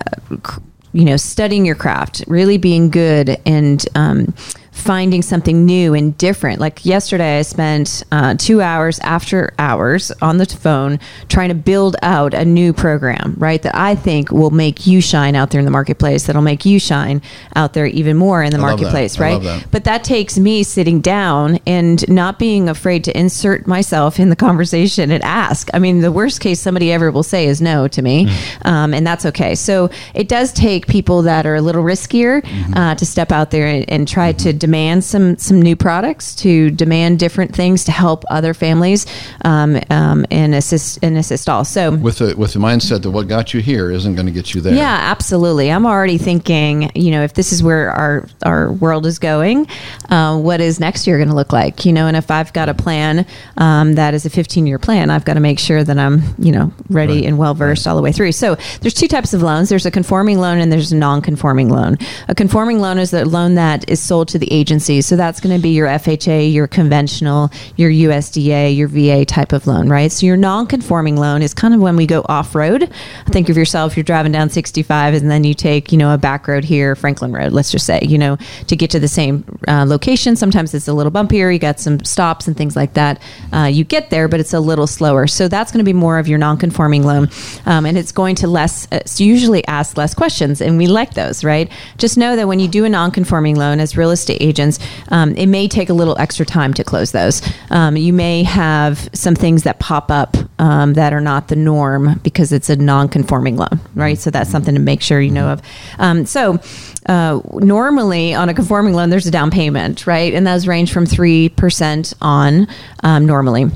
you 0.92 1.04
know, 1.04 1.16
studying 1.16 1.64
your 1.66 1.74
craft, 1.74 2.22
really 2.28 2.56
being 2.56 2.88
good, 2.88 3.36
and 3.46 3.84
um, 3.96 4.32
finding 4.74 5.22
something 5.22 5.64
new 5.64 5.94
and 5.94 6.18
different. 6.18 6.60
Like 6.60 6.84
yesterday, 6.84 7.38
I 7.38 7.42
spent 7.42 8.02
uh, 8.10 8.34
two 8.36 8.60
hours 8.60 8.98
after 8.98 9.54
hours 9.58 10.10
on 10.20 10.38
the 10.38 10.46
phone 10.46 10.98
trying 11.28 11.48
to 11.50 11.54
build 11.54 11.94
out 12.02 12.34
a 12.34 12.44
new 12.44 12.72
program, 12.72 13.34
right? 13.38 13.62
That 13.62 13.74
I 13.76 13.94
think 13.94 14.32
will 14.32 14.50
make 14.50 14.84
you 14.86 15.00
shine 15.00 15.36
out 15.36 15.50
there 15.50 15.60
in 15.60 15.64
the 15.64 15.70
marketplace. 15.70 16.26
That'll 16.26 16.42
make 16.42 16.64
you 16.64 16.80
shine 16.80 17.22
out 17.54 17.72
there 17.72 17.86
even 17.86 18.16
more 18.16 18.42
in 18.42 18.50
the 18.50 18.58
I 18.58 18.62
marketplace, 18.62 19.18
right? 19.18 19.40
that. 19.40 19.66
But 19.70 19.84
that 19.84 20.02
takes 20.02 20.38
me 20.38 20.64
sitting 20.64 21.00
down 21.00 21.60
and 21.66 22.06
not 22.08 22.38
being 22.40 22.68
afraid 22.68 23.04
to 23.04 23.16
insert 23.16 23.66
myself 23.68 24.18
in 24.18 24.28
the 24.28 24.36
conversation 24.36 25.10
and 25.12 25.22
ask. 25.22 25.70
I 25.72 25.78
mean, 25.78 26.00
the 26.00 26.12
worst 26.12 26.40
case 26.40 26.60
somebody 26.60 26.90
ever 26.92 27.12
will 27.12 27.22
say 27.22 27.46
is 27.46 27.60
no 27.62 27.86
to 27.88 28.02
me, 28.02 28.26
Mm-hmm. 28.26 28.66
um, 28.68 28.92
and 28.94 29.06
that's 29.06 29.24
okay. 29.26 29.54
So 29.54 29.88
it 30.14 30.28
does 30.28 30.52
take 30.52 30.88
people 30.88 31.22
that 31.22 31.46
are 31.46 31.54
a 31.54 31.60
little 31.62 31.84
riskier 31.84 32.42
Mm-hmm. 32.42 32.74
uh, 32.74 32.94
to 32.96 33.06
step 33.06 33.30
out 33.30 33.50
there 33.52 33.66
and, 33.66 33.88
and 33.88 34.08
try 34.08 34.32
to 34.32 34.52
demand 34.66 35.04
some 35.04 35.36
some 35.38 35.60
new 35.68 35.76
products, 35.76 36.34
to 36.36 36.70
demand 36.70 37.18
different 37.18 37.54
things 37.54 37.84
to 37.84 37.92
help 37.92 38.24
other 38.30 38.52
families 38.54 39.06
um, 39.44 39.70
um, 39.90 40.24
and 40.30 40.54
assist 40.54 40.98
and 41.04 41.16
assist 41.18 41.48
all. 41.48 41.64
So 41.64 41.82
With 42.08 42.18
the 42.18 42.34
with 42.36 42.52
the 42.54 42.60
mindset 42.60 43.02
that 43.02 43.10
what 43.10 43.28
got 43.28 43.52
you 43.54 43.60
here 43.60 43.90
isn't 43.90 44.14
going 44.14 44.26
to 44.26 44.32
get 44.40 44.54
you 44.54 44.60
there. 44.60 44.74
yeah, 44.74 44.98
absolutely. 45.14 45.70
I'm 45.70 45.86
already 45.86 46.18
thinking, 46.18 46.90
you 46.94 47.10
know, 47.10 47.22
if 47.22 47.34
this 47.34 47.52
is 47.52 47.62
where 47.62 47.90
our 47.90 48.26
our 48.44 48.72
world 48.72 49.04
is 49.06 49.18
going, 49.18 49.66
uh, 50.08 50.38
what 50.38 50.60
is 50.60 50.80
next 50.80 51.06
year 51.06 51.16
going 51.18 51.28
to 51.28 51.34
look 51.34 51.52
like? 51.52 51.84
You 51.84 51.92
know, 51.92 52.06
and 52.06 52.16
if 52.16 52.30
I've 52.30 52.52
got 52.52 52.68
a 52.68 52.74
plan 52.74 53.26
um, 53.58 53.94
that 53.94 54.14
is 54.14 54.24
a 54.26 54.30
15 54.30 54.66
year 54.66 54.78
plan, 54.78 55.10
I've 55.10 55.24
got 55.24 55.34
to 55.34 55.40
make 55.40 55.58
sure 55.58 55.84
that 55.84 55.98
I'm, 55.98 56.22
you 56.38 56.52
know, 56.52 56.72
ready 56.88 57.14
Right. 57.20 57.24
and 57.28 57.36
well 57.38 57.54
versed 57.54 57.86
all 57.86 57.96
the 57.96 58.02
way 58.02 58.12
through. 58.12 58.32
So 58.32 58.56
there's 58.80 58.94
two 58.94 59.08
types 59.08 59.34
of 59.34 59.42
loans. 59.42 59.68
There's 59.68 59.86
a 59.86 59.90
conforming 59.90 60.38
loan 60.38 60.58
and 60.58 60.72
there's 60.72 60.90
a 60.92 60.96
non-conforming 60.96 61.68
loan. 61.68 61.98
A 62.28 62.34
conforming 62.34 62.80
loan 62.80 62.98
is 62.98 63.12
a 63.12 63.24
loan 63.24 63.54
that 63.56 63.88
is 63.88 64.00
sold 64.00 64.28
to 64.28 64.38
the 64.38 64.50
agency. 64.54 65.00
So 65.00 65.16
that's 65.16 65.40
going 65.40 65.54
to 65.54 65.60
be 65.60 65.70
your 65.70 65.88
FHA, 65.88 66.52
your 66.52 66.66
conventional, 66.66 67.50
your 67.76 67.90
USDA, 67.90 68.74
your 68.76 68.88
VA 68.88 69.24
type 69.24 69.52
of 69.52 69.66
loan, 69.66 69.88
right? 69.88 70.10
So 70.10 70.26
your 70.26 70.36
non-conforming 70.36 71.16
loan 71.16 71.42
is 71.42 71.52
kind 71.52 71.74
of 71.74 71.80
when 71.80 71.96
we 71.96 72.06
go 72.06 72.24
off 72.28 72.54
road. 72.54 72.90
Think 73.26 73.48
of 73.48 73.56
yourself, 73.56 73.96
you're 73.96 74.04
driving 74.04 74.32
down 74.32 74.50
65 74.50 75.14
and 75.14 75.30
then 75.30 75.44
you 75.44 75.54
take, 75.54 75.90
you 75.90 75.98
know, 75.98 76.14
a 76.14 76.18
back 76.18 76.46
road 76.46 76.64
here, 76.64 76.94
Franklin 76.94 77.32
Road, 77.32 77.52
let's 77.52 77.70
just 77.70 77.86
say, 77.86 78.00
you 78.02 78.16
know, 78.16 78.36
to 78.68 78.76
get 78.76 78.90
to 78.90 79.00
the 79.00 79.08
same 79.08 79.44
uh, 79.66 79.84
location. 79.86 80.36
Sometimes 80.36 80.72
it's 80.72 80.88
a 80.88 80.94
little 80.94 81.12
bumpier. 81.12 81.52
You 81.52 81.58
got 81.58 81.80
some 81.80 82.02
stops 82.04 82.46
and 82.46 82.56
things 82.56 82.76
like 82.76 82.94
that. 82.94 83.20
Uh, 83.52 83.64
you 83.64 83.84
get 83.84 84.10
there, 84.10 84.28
but 84.28 84.40
it's 84.40 84.54
a 84.54 84.60
little 84.60 84.86
slower. 84.86 85.26
So 85.26 85.48
that's 85.48 85.72
going 85.72 85.84
to 85.84 85.88
be 85.88 85.92
more 85.92 86.18
of 86.18 86.28
your 86.28 86.38
non-conforming 86.38 87.02
loan. 87.02 87.28
Um, 87.66 87.86
and 87.86 87.98
it's 87.98 88.12
going 88.12 88.36
to 88.36 88.46
less, 88.46 88.86
uh, 88.92 88.96
it's 88.96 89.20
usually 89.20 89.66
ask 89.66 89.96
less 89.96 90.14
questions. 90.14 90.60
And 90.60 90.78
we 90.78 90.86
like 90.86 91.14
those, 91.14 91.42
right? 91.42 91.70
Just 91.98 92.16
know 92.16 92.36
that 92.36 92.46
when 92.46 92.60
you 92.60 92.68
do 92.68 92.84
a 92.84 92.88
non-conforming 92.88 93.56
loan 93.56 93.80
as 93.80 93.96
real 93.96 94.10
estate 94.10 94.40
agents, 94.44 94.78
um, 95.08 95.34
it 95.36 95.46
may 95.46 95.68
take 95.68 95.88
a 95.88 95.94
little 95.94 96.16
extra 96.18 96.46
time 96.46 96.74
to 96.74 96.84
close 96.84 97.12
those. 97.12 97.42
Um, 97.70 97.96
you 97.96 98.12
may 98.12 98.42
have 98.42 99.08
some 99.12 99.34
things 99.34 99.62
that 99.64 99.78
pop 99.80 100.10
up 100.10 100.36
um, 100.58 100.94
that 100.94 101.12
are 101.12 101.20
not 101.20 101.48
the 101.48 101.56
norm 101.56 102.20
because 102.22 102.52
it's 102.52 102.70
a 102.70 102.76
non-conforming 102.76 103.56
loan, 103.56 103.80
right? 103.94 104.18
So 104.18 104.30
that's 104.30 104.50
something 104.50 104.74
to 104.74 104.80
make 104.80 105.00
sure 105.02 105.20
you 105.20 105.30
know 105.30 105.48
of. 105.48 105.62
Um, 105.98 106.26
so 106.26 106.60
uh, 107.06 107.40
normally 107.54 108.34
on 108.34 108.48
a 108.48 108.54
conforming 108.54 108.94
loan, 108.94 109.10
there's 109.10 109.26
a 109.26 109.30
down 109.30 109.50
payment, 109.50 110.06
right? 110.06 110.32
And 110.32 110.46
those 110.46 110.66
range 110.66 110.92
from 110.92 111.06
three 111.06 111.48
percent 111.48 112.14
on 112.20 112.68
um, 113.02 113.26
normally. 113.26 113.70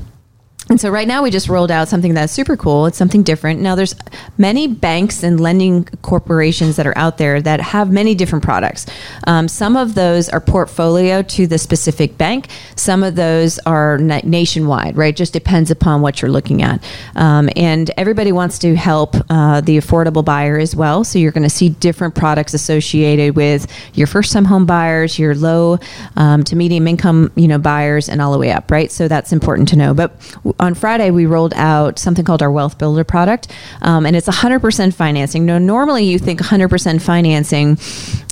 And 0.69 0.79
so 0.79 0.91
right 0.91 1.07
now 1.07 1.23
we 1.23 1.31
just 1.31 1.49
rolled 1.49 1.71
out 1.71 1.87
something 1.87 2.13
that's 2.13 2.31
super 2.31 2.55
cool. 2.55 2.85
It's 2.85 2.97
something 2.97 3.23
different. 3.23 3.59
Now 3.59 3.73
there's 3.73 3.95
many 4.37 4.67
banks 4.67 5.23
and 5.23 5.39
lending 5.39 5.85
corporations 6.03 6.75
that 6.75 6.85
are 6.85 6.95
out 6.95 7.17
there 7.17 7.41
that 7.41 7.59
have 7.59 7.91
many 7.91 8.13
different 8.13 8.43
products. 8.43 8.85
Um, 9.25 9.47
some 9.47 9.75
of 9.75 9.95
those 9.95 10.29
are 10.29 10.39
portfolio 10.39 11.23
to 11.23 11.47
the 11.47 11.57
specific 11.57 12.19
bank. 12.19 12.49
Some 12.75 13.01
of 13.03 13.15
those 13.15 13.57
are 13.65 13.97
na- 13.97 14.21
nationwide, 14.23 14.95
right? 14.95 15.15
Just 15.15 15.33
depends 15.33 15.71
upon 15.71 16.01
what 16.01 16.21
you're 16.21 16.29
looking 16.29 16.61
at. 16.61 16.83
Um, 17.15 17.49
and 17.55 17.89
everybody 17.97 18.31
wants 18.31 18.59
to 18.59 18.75
help 18.75 19.15
uh, 19.31 19.61
the 19.61 19.77
affordable 19.77 20.23
buyer 20.23 20.59
as 20.59 20.75
well. 20.75 21.03
So 21.03 21.17
you're 21.17 21.31
going 21.31 21.43
to 21.43 21.49
see 21.49 21.69
different 21.69 22.13
products 22.13 22.53
associated 22.53 23.35
with 23.35 23.65
your 23.95 24.05
first-time 24.05 24.45
home 24.45 24.67
buyers, 24.67 25.17
your 25.17 25.33
low 25.33 25.79
um, 26.15 26.43
to 26.43 26.55
medium 26.55 26.87
income, 26.87 27.31
you 27.35 27.47
know, 27.47 27.57
buyers, 27.57 28.07
and 28.07 28.21
all 28.21 28.31
the 28.31 28.37
way 28.37 28.51
up, 28.51 28.69
right? 28.69 28.91
So 28.91 29.07
that's 29.07 29.33
important 29.33 29.67
to 29.69 29.75
know. 29.75 29.95
But 29.95 30.11
on 30.59 30.73
Friday, 30.73 31.11
we 31.11 31.25
rolled 31.25 31.53
out 31.55 31.99
something 31.99 32.25
called 32.25 32.41
our 32.41 32.51
Wealth 32.51 32.77
Builder 32.77 33.03
product, 33.03 33.47
um, 33.81 34.05
and 34.05 34.15
it's 34.15 34.27
100% 34.27 34.93
financing. 34.93 35.45
Now, 35.45 35.57
normally 35.57 36.03
you 36.03 36.19
think 36.19 36.39
100% 36.39 37.01
financing 37.01 37.77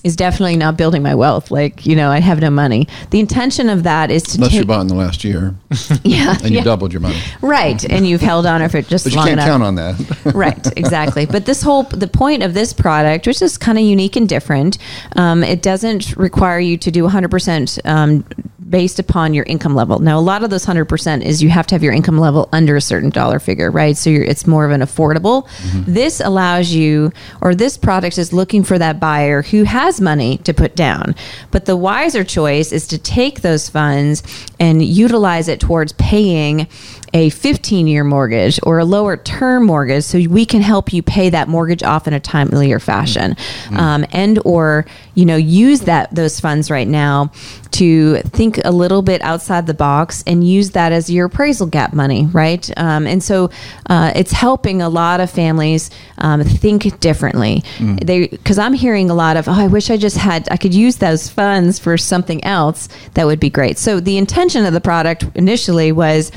is 0.03 0.15
definitely 0.15 0.55
not 0.55 0.77
building 0.77 1.03
my 1.03 1.15
wealth. 1.15 1.51
Like, 1.51 1.86
you 1.86 1.96
know, 1.96 2.10
I 2.10 2.19
have 2.19 2.39
no 2.39 2.50
money. 2.50 2.88
The 3.10 3.19
intention 3.19 3.69
of 3.69 3.84
that 3.84 4.12
is 4.12 4.24
to 4.24 4.38
Unless 4.38 4.51
take, 4.51 4.60
you 4.60 4.65
bought 4.65 4.81
in 4.81 4.88
the 4.88 4.96
last 4.96 5.24
year 5.24 5.55
yeah, 6.03 6.36
and 6.41 6.51
you 6.51 6.57
yeah. 6.57 6.63
doubled 6.63 6.93
your 6.93 7.01
money. 7.01 7.19
right, 7.41 7.84
and 7.89 8.07
you've 8.07 8.22
held 8.22 8.46
on 8.46 8.62
if 8.62 8.75
it 8.75 8.88
just 8.88 9.05
But 9.05 9.13
you 9.13 9.19
can't 9.19 9.31
enough 9.31 9.48
count 9.48 9.63
on 9.63 9.75
that. 9.75 9.98
right 10.34 10.77
exactly 10.77 11.25
but 11.25 11.46
this 11.46 11.62
whole 11.62 11.84
the 11.84 12.07
point 12.07 12.43
of 12.43 12.53
this 12.53 12.74
product 12.74 13.27
which 13.27 13.41
is 13.41 13.57
kind 13.57 13.77
of 13.77 13.84
unique 13.84 14.15
and 14.15 14.27
different 14.27 14.77
um, 15.15 15.43
it 15.43 15.62
doesn't 15.62 16.15
require 16.17 16.60
you 16.60 16.77
to 16.77 16.91
do 16.91 17.07
100% 17.07 17.86
um, 17.86 18.25
based 18.69 19.00
upon 19.00 19.34
your 19.34 19.46
income 19.46 19.75
level 19.75 20.00
now 20.00 20.17
a 20.17 20.22
lot 20.22 20.43
of 20.43 20.50
those 20.50 20.65
100% 20.65 21.22
is 21.24 21.41
you 21.41 21.50
have 21.50 21.67
to 21.67 21.75
have 21.75 21.84
your 21.84 21.93
income 21.93 22.16
level 22.17 22.50
under 22.51 22.75
a 22.75 22.81
certain 22.81 23.09
dollar 23.09 23.39
figure 23.39 23.71
right? 23.77 23.97
So 23.97 24.09
you're, 24.09 24.24
it's 24.24 24.47
more 24.47 24.65
of 24.65 24.71
an 24.71 24.81
affordable. 24.81 25.47
Mm-hmm. 25.47 25.93
This 25.93 26.19
allows 26.19 26.71
you 26.71 27.12
or 27.41 27.53
this 27.53 27.77
product 27.77 28.17
is 28.17 28.33
looking 28.33 28.63
for 28.63 28.77
that 28.79 29.00
buyer 29.00 29.41
who 29.41 29.63
has 29.63 30.01
money 30.01 30.38
to 30.39 30.53
put 30.53 30.75
down. 30.75 31.15
But 31.51 31.65
the 31.65 31.75
wiser 31.75 32.24
choice 32.24 32.71
is 32.71 32.88
to 32.88 32.97
take 32.97 33.41
those 33.41 33.69
funds 33.69 34.24
and 34.59 34.83
utilize 34.83 35.47
it 35.47 35.59
towards 35.59 35.93
paying 35.93 36.67
a 37.13 37.29
15 37.29 37.87
year 37.87 38.03
mortgage 38.03 38.59
or 38.63 38.79
a 38.79 38.85
lower 38.85 39.17
term 39.17 39.65
mortgage 39.65 40.03
so 40.03 40.19
we 40.29 40.45
can 40.45 40.61
help 40.61 40.93
you 40.93 41.01
pay 41.01 41.29
that 41.29 41.47
mortgage 41.47 41.83
off 41.83 42.07
in 42.07 42.13
a 42.13 42.19
timelier 42.19 42.81
fashion. 42.81 43.35
Um, 43.71 44.05
and 44.11 44.39
or 44.45 44.85
you 45.15 45.25
know 45.25 45.35
use 45.35 45.81
that 45.81 46.13
those 46.13 46.39
funds 46.39 46.69
right 46.69 46.87
now 46.87 47.31
to 47.71 48.17
think 48.21 48.59
a 48.65 48.71
little 48.71 49.01
bit 49.01 49.21
outside 49.21 49.67
the 49.67 49.73
box 49.73 50.23
and 50.25 50.47
use 50.47 50.71
that 50.71 50.91
as 50.91 51.09
your 51.09 51.27
appraisal 51.27 51.67
gap 51.67 51.93
money 51.93 52.25
right? 52.27 52.69
Um, 52.77 53.07
and 53.07 53.23
so 53.23 53.49
uh, 53.89 54.11
it's 54.15 54.31
helping 54.31 54.81
a 54.81 54.89
lot 54.89 55.19
of 55.19 55.29
families 55.29 55.89
um, 56.17 56.43
think 56.43 56.99
differently. 56.99 57.63
They 58.03 58.27
because 58.27 58.59
i'm 58.59 58.73
hearing 58.73 59.09
a 59.09 59.13
lot 59.13 59.37
of 59.37 59.47
oh 59.47 59.53
i 59.53 59.67
wish 59.67 59.89
i 59.89 59.97
just 59.97 60.17
had 60.17 60.47
i 60.51 60.57
could 60.57 60.73
use 60.73 60.97
those 60.97 61.29
funds 61.29 61.79
for 61.79 61.97
something 61.97 62.43
else. 62.43 62.89
That 63.13 63.25
would 63.25 63.39
be 63.39 63.49
great. 63.49 63.77
So 63.77 63.99
the 63.99 64.17
intention 64.17 64.65
of 64.65 64.73
the 64.73 64.81
product 64.81 65.25
initially 65.35 65.91
was 65.91 66.29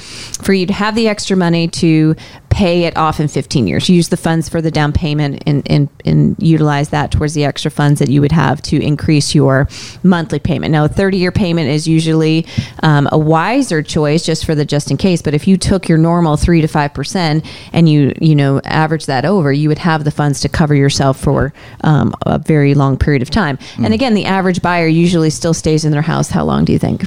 for 0.42 0.52
you 0.60 0.66
to 0.66 0.72
have 0.72 0.94
the 0.94 1.08
extra 1.08 1.36
money 1.36 1.66
to 1.68 2.14
pay 2.50 2.84
it 2.84 2.96
off 2.96 3.20
in 3.20 3.28
15 3.28 3.66
years. 3.66 3.88
Use 3.88 4.08
the 4.08 4.16
funds 4.16 4.48
for 4.48 4.60
the 4.60 4.70
down 4.70 4.92
payment 4.92 5.42
and, 5.46 5.62
and, 5.70 5.88
and 6.04 6.36
utilize 6.38 6.90
that 6.90 7.10
towards 7.10 7.32
the 7.34 7.44
extra 7.44 7.70
funds 7.70 8.00
that 8.00 8.08
you 8.08 8.20
would 8.20 8.32
have 8.32 8.60
to 8.60 8.80
increase 8.82 9.34
your 9.34 9.68
monthly 10.02 10.38
payment. 10.38 10.72
Now 10.72 10.84
a 10.84 10.88
30 10.88 11.16
year 11.16 11.32
payment 11.32 11.68
is 11.68 11.88
usually 11.88 12.46
um, 12.82 13.08
a 13.12 13.18
wiser 13.18 13.82
choice 13.82 14.26
just 14.26 14.44
for 14.44 14.54
the 14.54 14.64
just 14.64 14.90
in 14.90 14.96
case 14.96 15.22
but 15.22 15.32
if 15.32 15.48
you 15.48 15.56
took 15.56 15.88
your 15.88 15.96
normal 15.96 16.36
3 16.36 16.60
to 16.60 16.66
5 16.66 16.92
percent 16.92 17.44
and 17.72 17.88
you 17.88 18.12
you 18.20 18.34
know 18.34 18.60
average 18.64 19.06
that 19.06 19.24
over 19.24 19.52
you 19.52 19.68
would 19.68 19.78
have 19.78 20.04
the 20.04 20.10
funds 20.10 20.40
to 20.40 20.48
cover 20.48 20.74
yourself 20.74 21.18
for 21.18 21.52
um, 21.82 22.14
a 22.26 22.38
very 22.38 22.74
long 22.74 22.98
period 22.98 23.22
of 23.22 23.30
time. 23.30 23.58
And 23.78 23.94
again 23.94 24.14
the 24.14 24.26
average 24.26 24.60
buyer 24.60 24.86
usually 24.86 25.30
still 25.30 25.54
stays 25.54 25.84
in 25.84 25.92
their 25.92 26.02
house. 26.02 26.30
How 26.30 26.44
long 26.44 26.64
do 26.64 26.72
you 26.72 26.78
think 26.78 27.04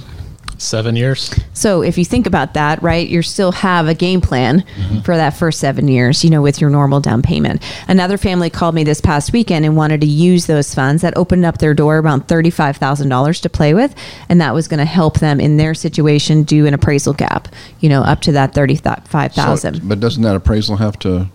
Seven 0.63 0.95
years. 0.95 1.33
so 1.53 1.81
if 1.83 1.97
you 1.97 2.05
think 2.05 2.25
about 2.25 2.53
that, 2.53 2.81
right, 2.81 3.07
you 3.07 3.21
still 3.21 3.51
have 3.51 3.87
a 3.87 3.93
game 3.93 4.21
plan 4.21 4.61
mm-hmm. 4.61 4.99
for 5.01 5.15
that 5.15 5.31
first 5.31 5.59
seven 5.59 5.87
years, 5.87 6.23
you 6.23 6.29
know, 6.29 6.41
with 6.41 6.61
your 6.61 6.69
normal 6.69 6.99
down 6.99 7.21
payment. 7.21 7.61
Another 7.87 8.17
family 8.17 8.49
called 8.49 8.73
me 8.73 8.83
this 8.83 9.01
past 9.01 9.33
weekend 9.33 9.65
and 9.65 9.75
wanted 9.75 10.01
to 10.01 10.07
use 10.07 10.45
those 10.45 10.73
funds 10.73 11.01
that 11.01 11.15
opened 11.17 11.45
up 11.45 11.57
their 11.57 11.73
door 11.73 11.99
around 11.99 12.27
thirty-five 12.27 12.77
thousand 12.77 13.09
dollars 13.09 13.41
to 13.41 13.49
play 13.49 13.73
with, 13.73 13.93
and 14.29 14.39
that 14.41 14.53
was 14.53 14.67
going 14.67 14.79
to 14.79 14.85
help 14.85 15.19
them 15.19 15.39
in 15.39 15.57
their 15.57 15.73
situation 15.73 16.43
do 16.43 16.65
an 16.65 16.73
appraisal 16.73 17.13
gap, 17.13 17.47
you 17.79 17.89
know, 17.89 18.01
up 18.01 18.21
to 18.21 18.31
that 18.31 18.53
thirty-five 18.53 19.33
So- 19.33 19.41
thousand. 19.41 19.87
but 19.87 19.99
doesn't 19.99 20.23
that 20.23 20.35
appraisal 20.35 20.77
have 20.77 20.97
to? 20.99 21.27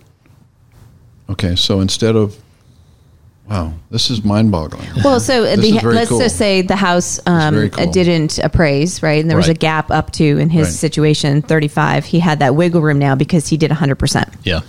Okay, 1.29 1.55
so 1.55 1.79
instead 1.79 2.15
of, 2.15 2.37
wow, 3.49 3.73
this 3.91 4.09
is 4.09 4.23
mind-boggling. 4.23 4.87
Well, 5.03 5.19
so 5.19 5.55
the, 5.55 5.79
let's 5.83 6.09
cool. 6.09 6.19
just 6.19 6.37
say 6.37 6.61
the 6.61 6.75
house 6.75 7.19
um, 7.25 7.69
cool. 7.69 7.91
didn't 7.91 8.37
appraise, 8.39 9.01
right? 9.01 9.19
And 9.21 9.29
there 9.29 9.37
was 9.37 9.49
a 9.49 9.53
gap 9.53 9.91
up 9.91 10.11
to, 10.13 10.23
in 10.37 10.49
his 10.49 10.67
Right. 10.67 10.73
situation, 10.73 11.41
35. 11.41 12.05
He 12.05 12.19
had 12.19 12.39
that 12.39 12.55
wiggle 12.55 12.81
room 12.81 12.99
now 12.99 13.15
because 13.15 13.47
he 13.47 13.57
did 13.57 13.71
100%. 13.71 14.33
Yeah. 14.43 14.61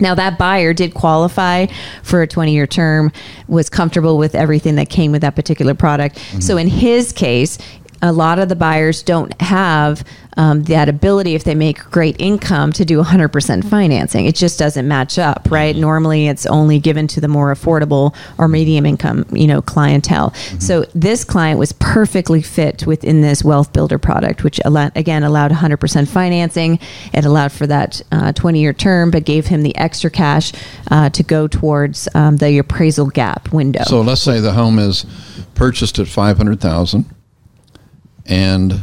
Now 0.00 0.14
that 0.14 0.38
buyer 0.38 0.72
did 0.72 0.94
qualify 0.94 1.66
for 2.02 2.22
a 2.22 2.26
20 2.26 2.52
year 2.52 2.66
term, 2.66 3.10
was 3.48 3.68
comfortable 3.68 4.16
with 4.16 4.34
everything 4.34 4.76
that 4.76 4.88
came 4.90 5.10
with 5.10 5.22
that 5.22 5.34
particular 5.34 5.74
product. 5.74 6.16
Mm-hmm. 6.18 6.40
So 6.40 6.56
in 6.56 6.68
his 6.68 7.12
case, 7.12 7.58
a 8.02 8.12
lot 8.12 8.38
of 8.38 8.48
the 8.48 8.56
buyers 8.56 9.02
don't 9.02 9.38
have 9.40 10.04
um, 10.36 10.62
that 10.64 10.88
ability 10.88 11.34
if 11.34 11.42
they 11.42 11.56
make 11.56 11.78
great 11.90 12.16
income 12.20 12.72
to 12.72 12.84
do 12.84 13.02
100% 13.02 13.68
financing. 13.68 14.26
It 14.26 14.36
just 14.36 14.58
doesn't 14.58 14.86
match 14.86 15.18
up, 15.18 15.48
right? 15.50 15.74
Normally, 15.74 16.28
it's 16.28 16.46
only 16.46 16.78
given 16.78 17.08
to 17.08 17.20
the 17.20 17.26
more 17.26 17.52
affordable 17.52 18.14
or 18.38 18.46
medium 18.46 18.86
income, 18.86 19.26
you 19.32 19.48
know, 19.48 19.60
clientele. 19.60 20.32
So 20.60 20.84
this 20.94 21.24
client 21.24 21.58
was 21.58 21.72
perfectly 21.72 22.40
fit 22.40 22.86
within 22.86 23.20
this 23.20 23.42
wealth 23.42 23.72
builder 23.72 23.98
product, 23.98 24.44
which 24.44 24.60
again 24.64 25.24
allowed 25.24 25.50
100% 25.50 26.08
financing. 26.08 26.78
It 27.12 27.24
allowed 27.24 27.50
for 27.50 27.66
that 27.66 28.00
20 28.34 28.60
year 28.60 28.72
term, 28.72 29.10
but 29.10 29.24
gave 29.24 29.46
him 29.46 29.62
the 29.62 29.76
extra 29.76 30.10
cash 30.10 30.52
uh, 30.90 31.10
to 31.10 31.22
go 31.24 31.48
towards 31.48 32.08
um, 32.14 32.36
the 32.36 32.58
appraisal 32.58 33.06
gap 33.06 33.52
window. 33.52 33.82
So 33.84 34.02
let's 34.02 34.22
say 34.22 34.38
the 34.38 34.52
home 34.52 34.78
is 34.78 35.04
purchased 35.54 35.98
at 35.98 36.06
five 36.06 36.36
hundred 36.36 36.60
thousand, 36.60 37.04
and 38.28 38.82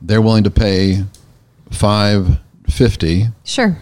they're 0.00 0.22
willing 0.22 0.44
to 0.44 0.50
pay 0.50 1.02
five 1.70 2.38
fifty, 2.68 3.26
sure, 3.44 3.76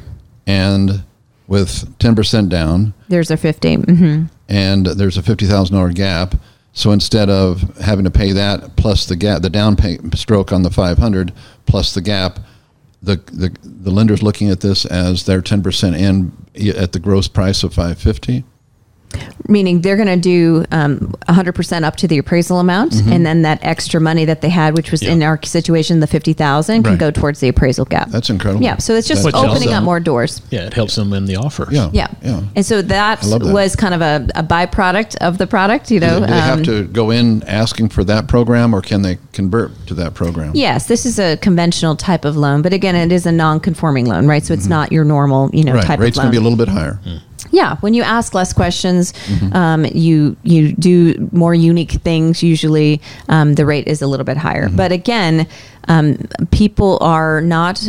and 0.46 1.04
with 1.46 1.98
ten 1.98 2.14
percent 2.14 2.48
down, 2.48 2.94
there's 3.08 3.30
our 3.30 3.36
50. 3.36 3.74
hmm 3.76 4.24
and 4.48 4.84
there's 4.86 5.16
a 5.16 5.22
fifty 5.22 5.46
thousand 5.46 5.76
dollar 5.76 5.92
gap. 5.92 6.34
So 6.72 6.90
instead 6.90 7.30
of 7.30 7.76
having 7.78 8.04
to 8.04 8.10
pay 8.10 8.32
that 8.32 8.76
plus 8.76 9.06
the 9.06 9.16
gap, 9.16 9.42
the 9.42 9.48
down 9.50 9.76
pay 9.76 9.98
stroke 10.14 10.52
on 10.52 10.62
the 10.62 10.70
five 10.70 10.98
hundred 10.98 11.32
plus 11.66 11.94
the 11.94 12.00
gap, 12.02 12.40
the 13.02 13.16
the 13.32 13.56
the 13.62 13.90
lender's 13.90 14.22
looking 14.22 14.50
at 14.50 14.60
this 14.60 14.84
as 14.84 15.24
their 15.24 15.40
ten 15.40 15.62
percent 15.62 15.96
in 15.96 16.32
at 16.76 16.92
the 16.92 16.98
gross 16.98 17.28
price 17.28 17.62
of 17.62 17.72
five 17.74 17.98
fifty. 17.98 18.44
Meaning 19.46 19.82
they're 19.82 19.96
going 19.96 20.08
to 20.08 20.16
do 20.16 20.64
um, 20.72 21.14
100% 21.28 21.82
up 21.84 21.96
to 21.96 22.08
the 22.08 22.16
appraisal 22.18 22.60
amount, 22.60 22.92
Mm-hmm. 22.92 23.12
and 23.12 23.26
then 23.26 23.42
that 23.42 23.58
extra 23.62 24.00
money 24.00 24.24
that 24.24 24.40
they 24.40 24.48
had, 24.48 24.74
which 24.76 24.90
was 24.90 25.02
in 25.02 25.22
our 25.22 25.38
situation, 25.42 26.00
the 26.00 26.06
50,000, 26.06 26.82
can 26.82 26.92
Right. 26.92 26.98
go 26.98 27.10
towards 27.10 27.40
the 27.40 27.48
appraisal 27.48 27.84
gap. 27.84 28.08
That's 28.10 28.30
incredible. 28.30 28.62
Yeah, 28.64 28.78
so 28.78 28.94
it's 28.94 29.06
just 29.06 29.24
Which 29.24 29.34
opening 29.34 29.72
up 29.74 29.84
more 29.84 30.00
doors. 30.00 30.40
Yeah. 30.50 30.66
It 30.66 30.72
helps 30.72 30.94
them 30.94 31.10
win 31.10 31.26
the 31.26 31.36
offer. 31.36 31.68
Yeah. 31.70 31.90
Yeah. 31.92 32.08
Yeah. 32.22 32.42
And 32.56 32.64
so 32.64 32.80
that, 32.82 33.20
that. 33.20 33.42
was 33.42 33.76
kind 33.76 33.92
of 33.94 34.00
a, 34.00 34.26
a 34.34 34.42
byproduct 34.42 35.16
of 35.16 35.36
the 35.38 35.46
product, 35.46 35.90
you 35.90 36.00
know. 36.00 36.20
Do 36.20 36.26
they 36.26 36.32
have 36.32 36.58
um, 36.58 36.64
to 36.64 36.84
go 36.88 37.10
in 37.10 37.42
asking 37.44 37.90
for 37.90 38.02
that 38.04 38.28
program, 38.28 38.74
or 38.74 38.80
can 38.80 39.02
they 39.02 39.18
convert 39.32 39.72
to 39.88 39.94
that 39.94 40.14
program? 40.14 40.52
Yes, 40.54 40.86
this 40.86 41.04
is 41.04 41.18
a 41.18 41.36
conventional 41.38 41.96
type 41.96 42.24
of 42.24 42.36
loan, 42.36 42.62
but 42.62 42.72
again, 42.72 42.94
it 42.96 43.12
is 43.12 43.26
a 43.26 43.32
non-conforming 43.32 44.06
loan, 44.06 44.26
right? 44.26 44.42
So 44.44 44.54
it's 44.54 44.66
not 44.66 44.90
your 44.90 45.04
normal, 45.04 45.50
you 45.52 45.64
know, 45.64 45.72
Mm-hmm. 45.72 45.78
right. 45.78 45.86
type 45.86 45.98
Rate's 46.00 46.16
of 46.18 46.24
loan. 46.24 46.32
going 46.32 46.44
loan. 46.44 46.52
to 46.56 46.64
be 46.64 46.66
a 46.68 46.74
little 46.74 46.94
bit 46.96 47.08
higher. 47.08 47.20
Yeah, 47.54 47.76
when 47.82 47.94
you 47.94 48.02
ask 48.02 48.34
less 48.34 48.52
questions, 48.52 49.12
Mm-hmm. 49.14 49.56
um, 49.56 49.84
you 49.86 50.36
you 50.42 50.72
do 50.74 51.28
more 51.32 51.54
unique 51.54 51.92
things. 52.02 52.42
Usually, 52.42 53.00
um, 53.28 53.54
the 53.54 53.64
rate 53.64 53.86
is 53.86 54.02
a 54.02 54.06
little 54.06 54.24
bit 54.24 54.36
higher. 54.36 54.66
Mm-hmm. 54.66 54.76
But 54.76 54.90
again, 54.92 55.46
um, 55.88 56.16
people 56.50 56.98
are 57.00 57.40
not. 57.40 57.88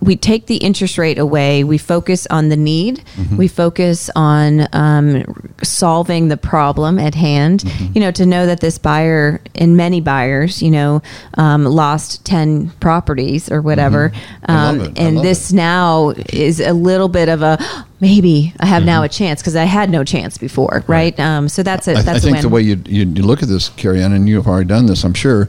We 0.00 0.16
take 0.16 0.46
the 0.46 0.56
interest 0.56 0.98
rate 0.98 1.18
away. 1.18 1.64
We 1.64 1.78
focus 1.78 2.26
on 2.28 2.48
the 2.50 2.56
need. 2.56 3.02
Mm-hmm. 3.16 3.36
We 3.36 3.48
focus 3.48 4.10
on 4.14 4.68
um, 4.72 5.24
solving 5.62 6.28
the 6.28 6.36
problem 6.36 6.98
at 6.98 7.14
hand. 7.14 7.60
Mm-hmm. 7.60 7.92
You 7.94 8.00
know, 8.00 8.10
to 8.12 8.26
know 8.26 8.46
that 8.46 8.60
this 8.60 8.78
buyer 8.78 9.40
and 9.54 9.76
many 9.76 10.00
buyers, 10.00 10.62
you 10.62 10.70
know, 10.70 11.02
um, 11.38 11.64
lost 11.64 12.24
ten 12.24 12.70
properties 12.80 13.50
or 13.50 13.62
whatever, 13.62 13.94
Mm-hmm. 13.94 14.52
Um, 14.52 14.92
and 14.96 15.18
this 15.18 15.52
now 15.52 16.10
is 16.32 16.60
a 16.60 16.72
little 16.72 17.08
bit 17.08 17.28
of 17.28 17.42
a 17.42 17.58
maybe 18.00 18.52
I 18.60 18.66
have 18.66 18.84
now 18.84 19.02
a 19.02 19.08
chance 19.08 19.40
because 19.40 19.56
I 19.56 19.64
had 19.64 19.88
no 19.90 20.04
chance 20.04 20.36
before, 20.36 20.84
right? 20.86 21.18
Um, 21.18 21.48
so 21.48 21.62
that's 21.62 21.88
a 21.88 21.94
Mm-hmm. 21.94 21.98
I, 22.00 22.12
that's 22.12 22.24
I 22.24 22.28
think 22.28 22.38
a 22.38 22.42
the 22.42 22.48
way 22.48 22.62
you, 22.62 22.82
you 22.86 23.04
look 23.04 23.42
at 23.42 23.48
this, 23.48 23.68
Carrie 23.70 24.02
Ann, 24.02 24.12
and 24.12 24.28
you 24.28 24.36
have 24.36 24.46
already 24.46 24.68
done 24.68 24.86
this, 24.86 25.04
I'm 25.04 25.14
sure, 25.14 25.48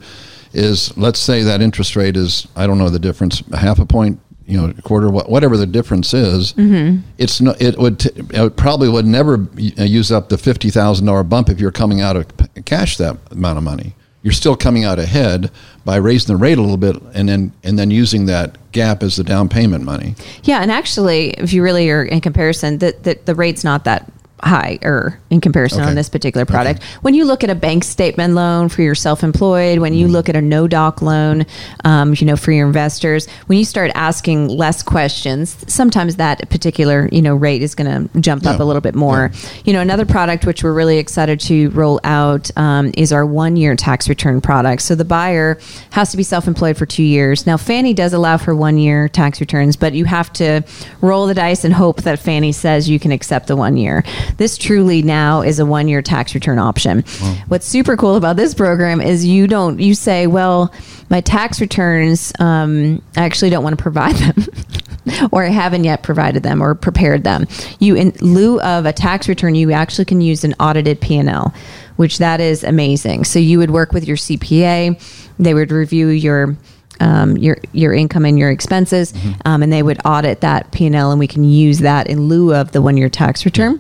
is 0.53 0.95
let's 0.97 1.19
say 1.19 1.43
that 1.43 1.61
interest 1.61 1.95
rate 1.95 2.15
is 2.15 2.47
I 2.55 2.67
don't 2.67 2.77
know 2.77 2.89
the 2.89 2.99
difference, 2.99 3.41
a 3.51 3.57
half 3.57 3.79
a 3.79 3.85
point 3.85 4.19
you 4.47 4.57
know, 4.61 4.73
quarter, 4.83 5.09
whatever 5.09 5.57
the 5.57 5.65
difference 5.65 6.13
is, 6.13 6.53
Mm-hmm. 6.53 6.99
it's 7.17 7.41
no, 7.41 7.55
it 7.59 7.77
would 7.77 7.99
t- 7.99 8.11
it 8.15 8.55
probably 8.55 8.89
would 8.89 9.05
never 9.05 9.47
uh, 9.79 9.83
use 9.83 10.11
up 10.11 10.29
the 10.29 10.37
fifty 10.37 10.69
thousand 10.69 11.05
dollar 11.07 11.23
bump 11.23 11.49
if 11.49 11.59
you're 11.59 11.71
coming 11.71 12.01
out 12.01 12.15
of 12.15 12.25
cash 12.65 12.97
that 12.97 13.17
amount 13.31 13.57
of 13.57 13.63
money. 13.63 13.95
You're 14.21 14.33
still 14.33 14.55
coming 14.55 14.83
out 14.83 14.97
ahead 14.97 15.51
by 15.83 15.97
raising 15.97 16.35
the 16.35 16.41
rate 16.41 16.57
a 16.57 16.61
little 16.61 16.77
bit 16.77 16.95
and 17.13 17.29
then 17.29 17.51
and 17.63 17.77
then 17.77 17.91
using 17.91 18.25
that 18.25 18.57
gap 18.71 19.03
as 19.03 19.15
the 19.17 19.23
down 19.23 19.49
payment 19.49 19.83
money. 19.83 20.15
Yeah, 20.43 20.61
and 20.61 20.71
actually, 20.71 21.29
if 21.31 21.53
you 21.53 21.61
really 21.63 21.89
are 21.91 22.03
in 22.03 22.21
comparison, 22.21 22.79
that 22.79 23.03
the, 23.03 23.19
the 23.25 23.35
rate's 23.35 23.63
not 23.63 23.83
that 23.83 24.11
high 24.45 24.77
or 24.83 25.19
in 25.31 25.41
comparison 25.41 25.81
Okay. 25.81 25.89
on 25.89 25.95
this 25.95 26.07
particular 26.07 26.45
product. 26.45 26.83
When 27.01 27.13
you 27.15 27.25
look 27.25 27.43
at 27.43 27.49
a 27.49 27.55
bank 27.55 27.83
statement 27.83 28.35
loan 28.35 28.69
for 28.69 28.81
your 28.83 28.95
self-employed, 28.95 29.79
when 29.79 29.91
Mm-hmm. 29.93 29.99
you 30.01 30.07
look 30.07 30.29
at 30.29 30.35
a 30.35 30.41
no 30.41 30.67
doc 30.67 31.01
loan, 31.01 31.45
um, 31.83 32.13
you 32.17 32.25
know, 32.27 32.35
for 32.35 32.51
your 32.51 32.67
investors, 32.67 33.27
when 33.47 33.57
you 33.57 33.65
start 33.65 33.91
asking 33.95 34.47
less 34.49 34.83
questions, 34.83 35.57
sometimes 35.67 36.17
that 36.17 36.49
particular, 36.49 37.09
you 37.11 37.21
know, 37.21 37.33
rate 37.35 37.61
is 37.61 37.73
going 37.75 38.09
to 38.09 38.19
jump 38.21 38.45
up 38.45 38.59
a 38.59 38.63
little 38.63 38.81
bit 38.81 38.93
more. 38.95 39.31
You 39.63 39.73
know, 39.73 39.81
another 39.81 40.05
product 40.05 40.45
which 40.45 40.63
we're 40.63 40.73
really 40.73 40.97
excited 40.99 41.39
to 41.41 41.69
roll 41.71 41.99
out 42.03 42.51
um, 42.57 42.91
is 42.95 43.11
our 43.11 43.25
one-year 43.25 43.75
tax 43.75 44.07
return 44.09 44.41
product. 44.41 44.81
So 44.83 44.95
the 44.95 45.05
buyer 45.05 45.57
has 45.91 46.11
to 46.11 46.17
be 46.17 46.23
self-employed 46.23 46.77
for 46.77 46.85
two 46.85 47.03
years. 47.03 47.45
Now, 47.47 47.57
Fannie 47.57 47.93
does 47.93 48.13
allow 48.13 48.37
for 48.37 48.55
one-year 48.55 49.09
tax 49.09 49.39
returns, 49.41 49.75
but 49.75 49.93
you 49.93 50.05
have 50.05 50.31
to 50.33 50.63
roll 51.01 51.25
the 51.27 51.33
dice 51.33 51.63
and 51.63 51.73
hope 51.73 52.03
that 52.03 52.19
Fannie 52.19 52.51
says 52.51 52.89
you 52.89 52.99
can 52.99 53.11
accept 53.11 53.47
the 53.47 53.55
one 53.55 53.77
year. 53.77 54.03
This 54.37 54.57
truly 54.57 55.01
now 55.01 55.41
is 55.41 55.59
a 55.59 55.65
one-year 55.65 56.01
tax 56.01 56.35
return 56.35 56.59
option. 56.59 57.03
What's 57.47 57.65
super 57.65 57.95
cool 57.95 58.15
about 58.15 58.35
this 58.35 58.53
program 58.53 59.01
is 59.01 59.25
you 59.25 59.47
don't 59.47 59.79
you 59.79 59.95
say, 59.95 60.27
well, 60.27 60.73
my 61.09 61.21
tax 61.21 61.61
returns, 61.61 62.33
um, 62.39 63.01
I 63.15 63.23
actually 63.23 63.49
don't 63.51 63.63
want 63.63 63.77
to 63.77 63.81
provide 63.81 64.15
them. 64.15 64.45
or 65.31 65.43
I 65.43 65.49
haven't 65.49 65.83
yet 65.83 66.03
provided 66.03 66.43
them 66.43 66.61
or 66.61 66.73
prepared 66.75 67.23
them. 67.23 67.47
You, 67.79 67.95
in 67.95 68.11
lieu 68.21 68.59
of 68.61 68.85
a 68.85 68.93
tax 68.93 69.29
return, 69.29 69.55
you 69.55 69.71
actually 69.71 70.05
can 70.05 70.19
use 70.19 70.43
an 70.43 70.55
audited 70.59 70.99
P 70.99 71.17
and 71.17 71.29
L, 71.29 71.53
which 71.95 72.17
that 72.17 72.41
is 72.41 72.63
amazing. 72.63 73.23
So 73.23 73.39
you 73.39 73.59
would 73.59 73.69
work 73.71 73.91
with 73.93 74.07
your 74.07 74.17
CPA. 74.17 74.99
They 75.37 75.53
would 75.53 75.71
review 75.71 76.07
your 76.07 76.57
um, 77.01 77.35
your 77.37 77.57
your 77.73 77.93
income 77.93 78.25
and 78.25 78.39
your 78.39 78.49
expenses, 78.49 79.13
um, 79.43 79.61
and 79.61 79.71
they 79.71 79.83
would 79.83 79.99
audit 80.05 80.41
that 80.41 80.71
P 80.71 80.85
and 80.87 80.95
L, 80.95 81.11
and 81.11 81.19
we 81.19 81.27
can 81.27 81.43
use 81.43 81.79
that 81.79 82.07
in 82.07 82.27
lieu 82.27 82.53
of 82.55 82.71
the 82.71 82.81
one 82.81 82.97
year 82.97 83.09
tax 83.09 83.45
return 83.45 83.79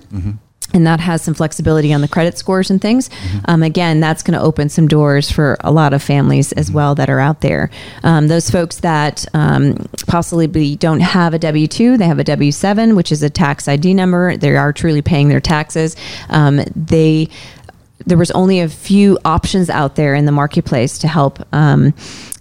and 0.75 0.85
that 0.85 0.99
has 0.99 1.21
some 1.21 1.33
flexibility 1.33 1.93
on 1.93 2.01
the 2.01 2.07
credit 2.07 2.37
scores 2.37 2.69
and 2.69 2.81
things. 2.81 3.09
Um, 3.45 3.63
again, 3.63 4.01
that's 4.01 4.21
going 4.21 4.37
to 4.37 4.45
open 4.45 4.67
some 4.69 4.87
doors 4.87 5.31
for 5.31 5.57
a 5.61 5.71
lot 5.71 5.93
of 5.93 6.03
families 6.03 6.51
as 6.51 6.69
well 6.69 6.93
that 6.95 7.09
are 7.09 7.19
out 7.19 7.41
there. 7.41 7.71
Um, 8.03 8.27
those 8.27 8.49
folks 8.49 8.81
that 8.81 9.25
um, 9.33 9.87
possibly 10.05 10.75
don't 10.75 10.99
have 10.99 11.33
a 11.33 11.39
W 11.39 11.67
two, 11.67 11.97
they 11.97 12.05
have 12.05 12.19
a 12.19 12.23
W 12.25 12.51
seven, 12.51 12.95
which 12.95 13.11
is 13.11 13.23
a 13.23 13.29
tax 13.29 13.67
ID 13.67 13.93
number. 13.93 14.35
They 14.37 14.55
are 14.57 14.73
truly 14.73 15.01
paying 15.01 15.29
their 15.29 15.39
taxes. 15.39 15.95
Um, 16.29 16.59
they 16.75 17.29
there 18.05 18.17
was 18.17 18.31
only 18.31 18.59
a 18.59 18.69
few 18.69 19.17
options 19.25 19.69
out 19.69 19.95
there 19.95 20.13
in 20.15 20.25
the 20.25 20.31
marketplace 20.31 20.99
to 20.99 21.07
help 21.07 21.39
um, 21.53 21.93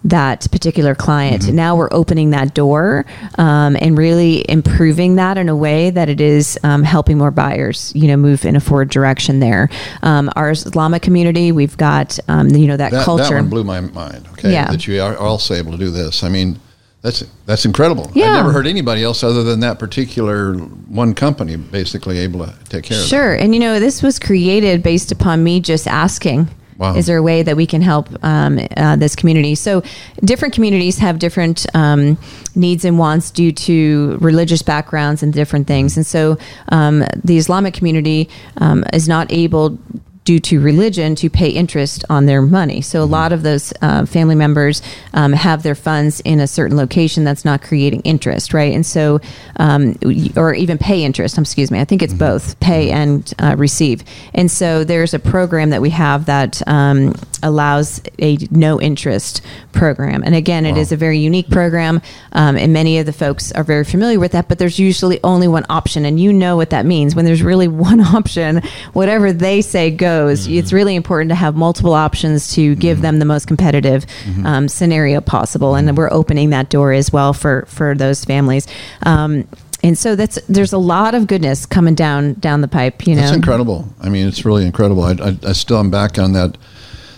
that 0.04 0.46
particular 0.52 0.94
client. 0.94 1.50
Now 1.50 1.76
we're 1.76 1.88
opening 1.90 2.30
that 2.30 2.52
door 2.52 3.06
um, 3.38 3.74
and 3.80 3.96
really 3.96 4.44
improving 4.50 5.16
that 5.16 5.38
in 5.38 5.48
a 5.48 5.56
way 5.56 5.88
that 5.90 6.10
it 6.10 6.20
is 6.20 6.58
um, 6.62 6.82
helping 6.82 7.16
more 7.16 7.30
buyers, 7.30 7.90
you 7.94 8.08
know, 8.08 8.16
move 8.18 8.44
in 8.44 8.56
a 8.56 8.60
forward 8.60 8.90
direction 8.90 9.40
there. 9.40 9.70
Um, 10.02 10.30
our 10.36 10.50
Islamic 10.50 11.00
community, 11.02 11.52
we've 11.52 11.76
got, 11.78 12.18
um, 12.28 12.48
you 12.50 12.66
know, 12.66 12.76
that, 12.76 12.90
That, 12.92 13.04
culture. 13.04 13.24
that 13.24 13.32
one 13.34 13.48
blew 13.48 13.64
my 13.64 13.80
mind. 13.80 14.26
Okay, 14.32 14.52
Yeah. 14.52 14.70
that 14.70 14.86
you 14.86 15.00
are 15.00 15.16
also 15.16 15.54
able 15.54 15.72
to 15.72 15.78
do 15.78 15.90
this. 15.90 16.22
I 16.22 16.28
mean, 16.28 16.60
that's 17.04 17.22
that's 17.44 17.66
incredible. 17.66 18.10
Yeah. 18.14 18.28
I've 18.28 18.36
never 18.36 18.52
heard 18.52 18.66
anybody 18.66 19.04
else 19.04 19.22
other 19.22 19.42
than 19.42 19.60
that 19.60 19.78
particular 19.78 20.54
one 20.54 21.14
company 21.14 21.56
basically 21.56 22.18
able 22.18 22.46
to 22.46 22.54
take 22.70 22.84
care 22.84 22.96
of 22.96 23.04
it. 23.04 23.08
Sure. 23.08 23.34
And 23.34 23.52
you 23.52 23.60
know, 23.60 23.78
this 23.78 24.02
was 24.02 24.18
created 24.18 24.82
based 24.82 25.12
upon 25.12 25.44
me 25.44 25.60
just 25.60 25.86
asking. 25.86 26.48
Wow. 26.78 26.96
Is 26.96 27.06
there 27.06 27.18
a 27.18 27.22
way 27.22 27.42
that 27.42 27.56
we 27.56 27.66
can 27.66 27.82
help 27.82 28.08
um, 28.24 28.58
uh, 28.76 28.96
this 28.96 29.14
community? 29.14 29.54
So, 29.54 29.82
different 30.24 30.54
communities 30.54 30.98
have 30.98 31.20
different 31.20 31.66
um, 31.72 32.18
needs 32.56 32.84
and 32.84 32.98
wants 32.98 33.30
due 33.30 33.52
to 33.52 34.18
religious 34.20 34.62
backgrounds 34.62 35.22
and 35.22 35.32
different 35.32 35.68
things. 35.68 35.96
And 35.96 36.04
so, 36.04 36.36
um, 36.70 37.04
the 37.22 37.36
Islamic 37.36 37.74
community 37.74 38.28
um, 38.56 38.82
is 38.92 39.06
not 39.06 39.30
able 39.30 39.78
due 40.24 40.40
to 40.40 40.60
religion 40.60 41.14
to 41.14 41.28
pay 41.28 41.48
interest 41.48 42.04
on 42.08 42.26
their 42.26 42.40
money. 42.40 42.80
So 42.80 43.02
a 43.02 43.04
lot 43.04 43.32
of 43.32 43.42
those 43.42 43.72
uh, 43.82 44.06
family 44.06 44.34
members 44.34 44.80
um, 45.12 45.32
have 45.34 45.62
their 45.62 45.74
funds 45.74 46.20
in 46.20 46.40
a 46.40 46.46
certain 46.46 46.76
location 46.76 47.24
that's 47.24 47.44
not 47.44 47.62
creating 47.62 48.00
interest, 48.02 48.54
right? 48.54 48.74
And 48.74 48.86
so, 48.86 49.20
um, 49.56 49.96
or 50.36 50.54
even 50.54 50.78
pay 50.78 51.04
interest. 51.04 51.36
um, 51.38 51.42
Excuse 51.42 51.70
me. 51.70 51.78
I 51.78 51.84
think 51.84 52.02
it's 52.02 52.14
both 52.14 52.58
pay 52.60 52.90
and 52.90 53.32
uh, 53.38 53.54
receive. 53.58 54.02
And 54.32 54.50
so 54.50 54.82
there's 54.82 55.12
a 55.12 55.18
program 55.18 55.70
that 55.70 55.82
we 55.82 55.90
have 55.90 56.24
that 56.24 56.66
um, 56.66 57.14
allows 57.42 58.00
a 58.18 58.38
no 58.50 58.80
interest 58.80 59.42
program. 59.72 60.22
And 60.24 60.34
again, 60.34 60.64
it 60.64 60.78
is 60.78 60.90
a 60.92 60.96
very 60.96 61.18
unique 61.18 61.50
program, 61.50 62.00
um, 62.32 62.56
and 62.56 62.72
many 62.72 62.98
of 62.98 63.06
the 63.06 63.12
folks 63.12 63.52
are 63.52 63.64
very 63.64 63.84
familiar 63.84 64.18
with 64.18 64.32
that. 64.32 64.48
But 64.48 64.58
there's 64.58 64.78
usually 64.78 65.20
only 65.22 65.48
one 65.48 65.66
option, 65.68 66.06
and 66.06 66.18
you 66.18 66.32
know 66.32 66.56
what 66.56 66.70
that 66.70 66.86
means. 66.86 67.14
When 67.14 67.26
there's 67.26 67.42
really 67.42 67.68
one 67.90 68.00
option, 68.00 68.62
whatever 68.94 69.32
they 69.32 69.60
say 69.60 69.90
goes. 69.90 70.13
It's 70.22 70.72
really 70.72 70.94
important 70.94 71.30
to 71.30 71.34
have 71.34 71.56
multiple 71.56 71.94
options 71.94 72.54
to 72.54 72.74
give 72.76 73.00
them 73.00 73.18
the 73.18 73.24
most 73.24 73.46
competitive 73.46 74.06
um, 74.44 74.68
scenario 74.68 75.20
possible, 75.20 75.74
and 75.74 75.96
we're 75.96 76.12
opening 76.12 76.50
that 76.50 76.70
door 76.70 76.92
as 76.92 77.12
well 77.12 77.32
for 77.32 77.64
for 77.66 77.94
those 77.94 78.24
families. 78.24 78.66
Um, 79.04 79.46
and 79.82 79.98
so 79.98 80.16
that's 80.16 80.40
there's 80.48 80.72
a 80.72 80.78
lot 80.78 81.14
of 81.14 81.26
goodness 81.26 81.66
coming 81.66 81.94
down 81.94 82.34
down 82.34 82.62
the 82.62 82.68
pipe. 82.68 83.06
You 83.06 83.14
know, 83.14 83.22
That's 83.22 83.36
incredible. 83.36 83.86
I 84.00 84.08
mean, 84.08 84.26
it's 84.26 84.44
really 84.44 84.64
incredible. 84.64 85.02
I, 85.02 85.12
I, 85.12 85.36
I 85.48 85.52
still 85.52 85.78
am 85.78 85.90
back 85.90 86.18
on 86.18 86.32
that 86.32 86.56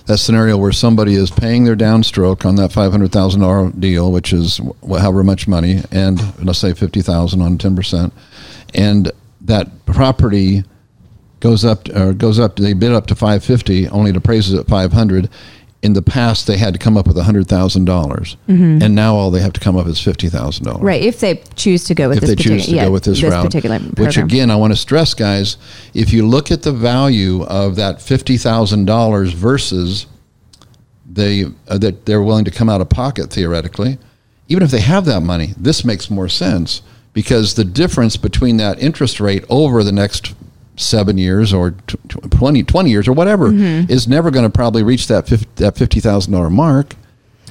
that 0.07 0.19
scenario 0.19 0.57
where 0.57 0.73
somebody 0.73 1.15
is 1.15 1.31
paying 1.31 1.65
their 1.65 1.77
downstroke 1.77 2.45
on 2.45 2.57
that 2.57 2.73
five 2.73 2.91
hundred 2.91 3.13
thousand 3.13 3.41
dollar 3.41 3.71
deal, 3.71 4.11
which 4.11 4.33
is 4.33 4.61
however 4.89 5.23
much 5.23 5.47
money, 5.47 5.83
and 5.93 6.21
let's 6.45 6.59
say 6.59 6.75
fifty 6.75 7.03
thousand 7.03 7.41
on 7.41 7.59
ten 7.59 7.77
percent, 7.77 8.13
and 8.75 9.13
that 9.43 9.87
property 9.87 10.65
goes 11.40 11.64
up 11.64 11.88
or 11.90 12.12
goes 12.12 12.38
up. 12.38 12.57
They 12.57 12.72
bid 12.72 12.92
up 12.92 13.07
to 13.09 13.14
five 13.14 13.44
fifty, 13.44 13.88
only 13.88 14.11
it 14.11 14.16
appraises 14.16 14.55
at 14.55 14.66
five 14.66 14.92
hundred. 14.92 15.29
In 15.83 15.92
the 15.92 16.03
past, 16.03 16.49
they 16.49 16.57
had 16.57 16.72
to 16.72 16.81
come 16.81 16.96
up 16.96 17.07
with 17.07 17.16
hundred 17.18 17.46
thousand 17.46 17.85
dollars, 17.85 18.37
and 18.49 18.94
now 18.94 19.14
all 19.14 19.31
they 19.31 19.42
have 19.42 19.53
to 19.53 19.61
come 19.61 19.77
up 19.77 19.87
is 19.87 20.01
fifty 20.01 20.29
thousand 20.29 20.64
dollars 20.64 20.83
right? 20.83 21.01
If 21.03 21.20
they 21.20 21.37
choose 21.55 21.85
to 21.85 21.94
go 21.94 22.09
with 22.09 22.18
if 22.18 22.22
this 22.22 22.31
they 22.31 22.37
particular, 22.37 22.59
choose 22.59 22.66
to 22.66 22.75
yeah, 22.75 22.85
go 22.87 22.90
with 22.90 23.05
this, 23.05 23.22
route. 23.22 23.44
particular 23.44 23.79
Which 23.79 24.16
again, 24.16 24.51
I 24.51 24.57
want 24.57 24.72
to 24.72 24.77
stress, 24.77 25.14
guys, 25.14 25.59
if 25.94 26.12
you 26.12 26.27
look 26.27 26.51
at 26.51 26.62
the 26.62 26.72
value 26.72 27.44
of 27.44 27.77
that 27.77 28.03
fifty 28.03 28.37
thousand 28.37 28.87
dollars 28.87 29.33
versus 29.33 30.07
the 31.09 31.55
uh, 31.68 31.79
that 31.79 32.07
they're 32.07 32.22
willing 32.22 32.46
to 32.46 32.51
come 32.51 32.68
out 32.68 32.81
of 32.81 32.88
pocket 32.88 33.31
theoretically, 33.31 33.99
even 34.49 34.62
if 34.64 34.70
they 34.70 34.81
have 34.81 35.05
that 35.05 35.20
money, 35.20 35.55
this 35.57 35.85
makes 35.85 36.11
more 36.11 36.29
sense 36.29 36.83
because 37.12 37.55
the 37.55 37.64
difference 37.64 38.16
between 38.16 38.57
that 38.57 38.79
interest 38.81 39.20
rate 39.20 39.44
over 39.49 39.85
the 39.85 39.92
next 39.92 40.35
seven 40.77 41.19
years 41.19 41.53
or 41.53 41.73
t- 41.87 41.97
t- 42.09 42.21
20, 42.31 42.62
20 42.62 42.91
years 42.91 43.09
or 43.09 43.12
whatever 43.12 43.49
Mm-hmm. 43.51 43.91
is 43.91 44.07
never 44.07 44.31
going 44.31 44.45
to 44.45 44.51
probably 44.51 44.83
reach 44.83 45.09
that 45.09 45.27
50, 45.29 45.47
that 45.57 45.75
$50,000 45.75 46.51
mark 46.51 46.95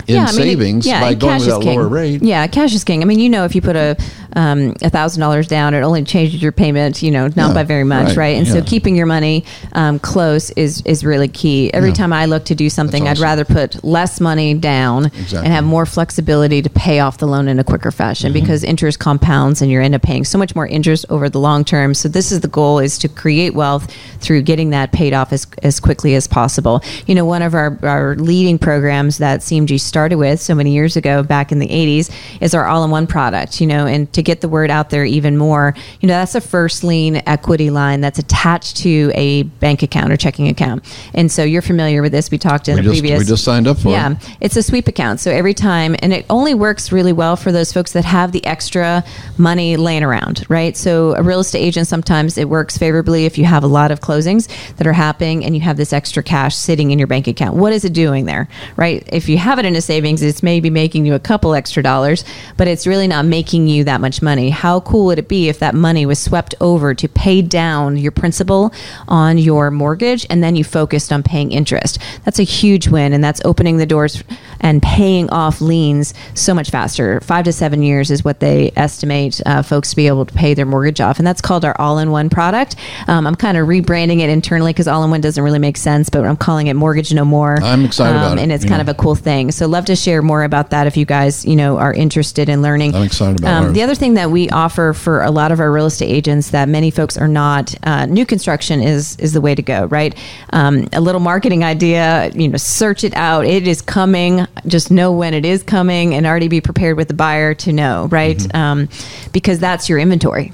in 0.08 0.18
I 0.18 0.20
mean, 0.22 0.28
it- 0.30 0.34
savings 0.34 0.88
by 0.88 1.14
going 1.16 1.40
with 1.40 1.46
that 1.48 1.62
king. 1.62 1.80
lower 1.80 1.88
rate. 1.88 2.22
Yeah, 2.22 2.46
cash 2.48 2.74
is 2.74 2.84
king. 2.84 3.02
I 3.02 3.06
mean, 3.06 3.20
you 3.20 3.30
know, 3.30 3.46
if 3.46 3.56
you 3.56 3.62
put 3.62 3.76
a 3.76 3.96
um, 4.36 4.76
a 4.82 4.90
thousand 4.90 5.22
dollars 5.22 5.48
down, 5.48 5.74
it 5.74 5.82
only 5.82 6.04
changes 6.04 6.42
your 6.42 6.52
payment. 6.52 7.02
You 7.02 7.12
know, 7.12 7.28
not 7.28 7.48
Yeah, 7.50 7.54
by 7.54 7.64
very 7.64 7.84
much, 7.84 8.10
right, 8.10 8.18
right? 8.18 8.38
And 8.38 8.48
so 8.48 8.62
keeping 8.62 8.96
your 8.96 9.06
money 9.06 9.46
um, 9.74 10.00
close 10.00 10.50
is 10.52 10.82
is 10.86 11.04
really 11.06 11.28
key. 11.28 11.74
Every 11.74 11.90
Yeah. 11.90 11.96
time 11.96 12.14
I 12.14 12.26
look 12.26 12.46
to 12.46 12.56
do 12.56 12.70
something, 12.70 13.06
That's 13.06 13.20
I'd 13.20 13.24
rather 13.24 13.46
put 13.46 13.84
less 13.84 14.20
money 14.20 14.54
down 14.54 15.06
Exactly. 15.06 15.38
and 15.40 15.48
have 15.48 15.64
more 15.64 15.86
flexibility 15.86 16.62
to 16.62 16.70
pay 16.70 17.00
off 17.00 17.18
the 17.18 17.28
loan 17.28 17.48
in 17.48 17.60
a 17.60 17.64
quicker 17.64 17.92
fashion 17.92 18.32
Mm-hmm. 18.34 18.42
because 18.42 18.64
interest 18.64 19.00
compounds 19.00 19.62
and 19.62 19.72
you 19.72 19.82
end 19.82 19.96
up 19.96 20.02
paying 20.02 20.24
so 20.26 20.38
much 20.38 20.56
more 20.56 20.68
interest 20.68 21.06
over 21.10 21.30
the 21.30 21.40
long 21.40 21.64
term. 21.64 21.94
So 21.94 22.08
this 22.10 22.32
is 22.32 22.42
the 22.42 22.48
goal: 22.48 22.80
is 22.80 22.98
to 23.00 23.08
create 23.08 23.54
wealth 23.56 23.92
through 24.20 24.42
getting 24.44 24.72
that 24.72 24.92
paid 24.92 25.14
off 25.14 25.32
as 25.34 25.48
as 25.64 25.80
quickly 25.80 26.16
as 26.16 26.28
possible. 26.28 26.82
You 27.08 27.16
know, 27.16 27.26
one 27.26 27.42
of 27.42 27.54
our 27.54 27.78
our 27.84 28.16
leading 28.16 28.58
programs 28.60 29.18
that 29.20 29.42
CMG 29.42 29.80
started 29.80 30.16
with 30.18 30.42
so 30.42 30.56
many 30.56 30.72
years 30.74 30.96
ago, 30.98 31.24
back 31.24 31.52
in 31.52 31.60
the 31.60 31.68
'80s, 31.68 32.10
is 32.42 32.54
our 32.54 32.66
all-in-one 32.68 33.08
product. 33.08 33.62
You 33.62 33.68
know, 33.68 33.86
and 33.86 34.12
to 34.14 34.22
get 34.26 34.42
the 34.42 34.50
word 34.50 34.70
out 34.70 34.90
there 34.90 35.06
even 35.06 35.38
more, 35.38 35.74
you 36.02 36.08
know, 36.08 36.14
that's 36.16 36.36
a 36.36 36.42
first 36.42 36.84
lien 36.84 37.22
equity 37.26 37.70
line 37.70 38.02
that's 38.02 38.20
attached 38.20 38.78
to 38.78 39.12
a 39.16 39.44
bank 39.44 39.84
account 39.84 40.12
or 40.12 40.18
checking 40.18 40.48
account. 40.48 40.84
And 41.14 41.32
so 41.32 41.44
you're 41.44 41.62
familiar 41.62 42.02
with 42.02 42.12
this. 42.12 42.30
We 42.32 42.38
talked 42.38 42.68
in 42.68 42.76
We 42.76 42.82
the 42.82 42.90
just- 42.90 43.00
previous. 43.02 43.20
we 43.20 43.26
just 43.26 43.44
signed 43.44 43.68
up 43.68 43.78
for 43.78 43.90
it. 43.90 43.92
yeah, 43.92 44.16
it's 44.42 44.58
a 44.58 44.64
sweep 44.64 44.88
account. 44.88 45.20
So 45.20 45.32
every 45.32 45.54
time, 45.54 45.96
and 46.00 46.12
it 46.12 46.26
only 46.30 46.54
works 46.54 46.92
really 46.92 47.14
well 47.14 47.36
for 47.36 47.52
those 47.52 47.72
folks 47.72 47.94
that 47.94 48.04
have 48.06 48.32
the 48.32 48.46
extra 48.46 49.04
money 49.38 49.78
laying 49.78 50.04
around, 50.04 50.46
right? 50.50 50.76
So 50.76 51.16
a 51.16 51.24
real 51.24 51.40
estate 51.40 51.60
agent 51.60 51.88
sometimes 51.88 52.38
it 52.38 52.50
works 52.50 52.78
favorably 52.78 53.26
if 53.26 53.38
you 53.38 53.46
have 53.46 53.64
a 53.64 53.68
lot 53.68 53.92
of 53.92 54.02
closings 54.02 54.48
that 54.78 54.88
are 54.88 54.94
happening 54.94 55.46
and 55.46 55.56
you 55.56 55.62
have 55.62 55.78
this 55.78 55.94
extra 55.94 56.24
cash 56.24 56.56
sitting 56.56 56.92
in 56.92 57.00
your 57.00 57.08
bank 57.08 57.28
account. 57.28 57.56
What 57.56 57.74
is 57.74 57.86
it 57.86 57.94
doing 57.94 58.26
there, 58.26 58.48
right? 58.76 59.08
If 59.12 59.30
you 59.30 59.38
have 59.38 59.60
it 59.60 59.66
in 59.66 59.76
a 59.76 59.82
savings, 59.82 60.22
it's 60.22 60.42
maybe 60.44 60.70
making 60.70 61.06
you 61.06 61.14
a 61.14 61.20
couple 61.20 61.54
extra 61.54 61.84
dollars, 61.84 62.24
but 62.58 62.68
it's 62.68 62.88
really 62.88 63.08
not 63.08 63.26
making 63.26 63.68
you 63.68 63.84
that 63.86 64.02
much 64.02 64.15
money. 64.22 64.50
How 64.50 64.80
cool 64.82 65.06
would 65.06 65.20
it 65.20 65.28
be 65.28 65.50
if 65.50 65.60
that 65.60 65.76
money 65.76 66.06
was 66.06 66.20
swept 66.20 66.56
over 66.62 66.94
to 66.94 67.08
pay 67.08 67.42
down 67.42 67.98
your 67.98 68.12
principal 68.12 68.74
on 69.08 69.38
your 69.38 69.72
mortgage 69.72 70.26
and 70.30 70.44
then 70.44 70.56
you 70.56 70.64
focused 70.64 71.12
on 71.12 71.24
paying 71.24 71.52
interest? 71.52 72.00
That's 72.24 72.40
a 72.40 72.44
huge 72.44 72.88
win, 72.88 73.14
and 73.14 73.24
that's 73.24 73.42
opening 73.46 73.78
the 73.78 73.86
doors 73.86 74.24
and 74.60 74.82
paying 74.82 75.30
off 75.30 75.62
liens 75.62 76.14
so 76.34 76.54
much 76.54 76.70
faster. 76.70 77.20
Five 77.22 77.46
to 77.46 77.54
seven 77.54 77.84
years 77.84 78.12
is 78.12 78.24
what 78.24 78.40
they 78.40 78.72
estimate 78.76 79.42
uh, 79.46 79.62
folks 79.62 79.92
to 79.92 79.96
be 79.96 80.08
able 80.08 80.26
to 80.26 80.34
pay 80.34 80.54
their 80.54 80.66
mortgage 80.66 81.02
off, 81.02 81.18
and 81.20 81.28
that's 81.28 81.42
called 81.42 81.66
our 81.66 81.76
all-in-one 81.80 82.30
product. 82.30 82.76
Um, 83.08 83.28
I'm 83.28 83.36
kind 83.36 83.58
of 83.58 83.68
rebranding 83.68 84.20
it 84.22 84.30
internally 84.30 84.74
because 84.74 84.88
all-in-one 84.88 85.22
doesn't 85.22 85.44
really 85.44 85.60
make 85.60 85.78
sense, 85.78 86.10
but 86.10 86.24
I'm 86.26 86.38
calling 86.38 86.68
it 86.68 86.74
Mortgage 86.76 87.14
No 87.14 87.26
More. 87.26 87.58
I'm 87.62 87.86
excited 87.86 88.16
about 88.16 88.38
it, 88.38 88.42
and 88.42 88.52
it's 88.52 88.64
kind 88.66 88.78
know. 88.78 88.82
of 88.82 88.90
a 88.90 88.94
cool 88.94 89.16
thing. 89.16 89.52
So, 89.52 89.68
love 89.68 89.86
to 89.86 89.96
share 89.96 90.22
more 90.22 90.44
about 90.44 90.70
that 90.72 90.88
if 90.88 90.98
you 90.98 91.06
guys, 91.06 91.46
you 91.46 91.56
know, 91.56 91.78
are 91.78 91.94
interested 91.94 92.50
in 92.50 92.62
learning. 92.62 92.96
I'm 92.96 93.04
excited 93.04 93.40
about 93.40 93.54
Um, 93.54 93.64
ours. 93.66 93.74
the 93.74 93.84
other 93.84 93.96
thing 93.96 94.05
that 94.14 94.32
we 94.32 94.50
offer 94.50 94.94
for 94.94 95.22
a 95.22 95.32
lot 95.32 95.52
of 95.52 95.60
our 95.60 95.72
real 95.72 95.88
estate 95.88 96.10
agents 96.10 96.52
that 96.52 96.70
many 96.70 96.92
folks 96.92 97.18
are 97.18 97.28
not 97.28 97.76
uh, 97.84 98.06
new 98.06 98.26
construction 98.26 98.82
is 98.82 99.18
is 99.18 99.34
the 99.34 99.42
way 99.42 99.56
to 99.56 99.62
go 99.62 99.86
right? 99.88 100.16
Um, 100.52 100.88
a 100.94 101.02
little 101.02 101.22
marketing 101.22 101.64
idea 101.64 102.32
you 102.34 102.48
know 102.48 102.58
search 102.58 103.04
it 103.04 103.14
out. 103.16 103.46
It 103.46 103.68
is 103.68 103.82
coming. 103.82 104.46
Just 104.68 104.92
know 104.92 105.12
when 105.12 105.34
it 105.34 105.46
is 105.46 105.64
coming 105.64 106.14
and 106.14 106.26
already 106.26 106.48
be 106.48 106.62
prepared 106.62 106.98
with 106.98 107.08
the 107.08 107.14
buyer 107.14 107.54
to 107.56 107.74
know 107.74 108.08
right? 108.12 108.38
Mm-hmm. 108.38 108.58
um, 108.58 108.90
because 109.34 109.60
that's 109.60 109.90
your 109.90 110.00
inventory. 110.00 110.54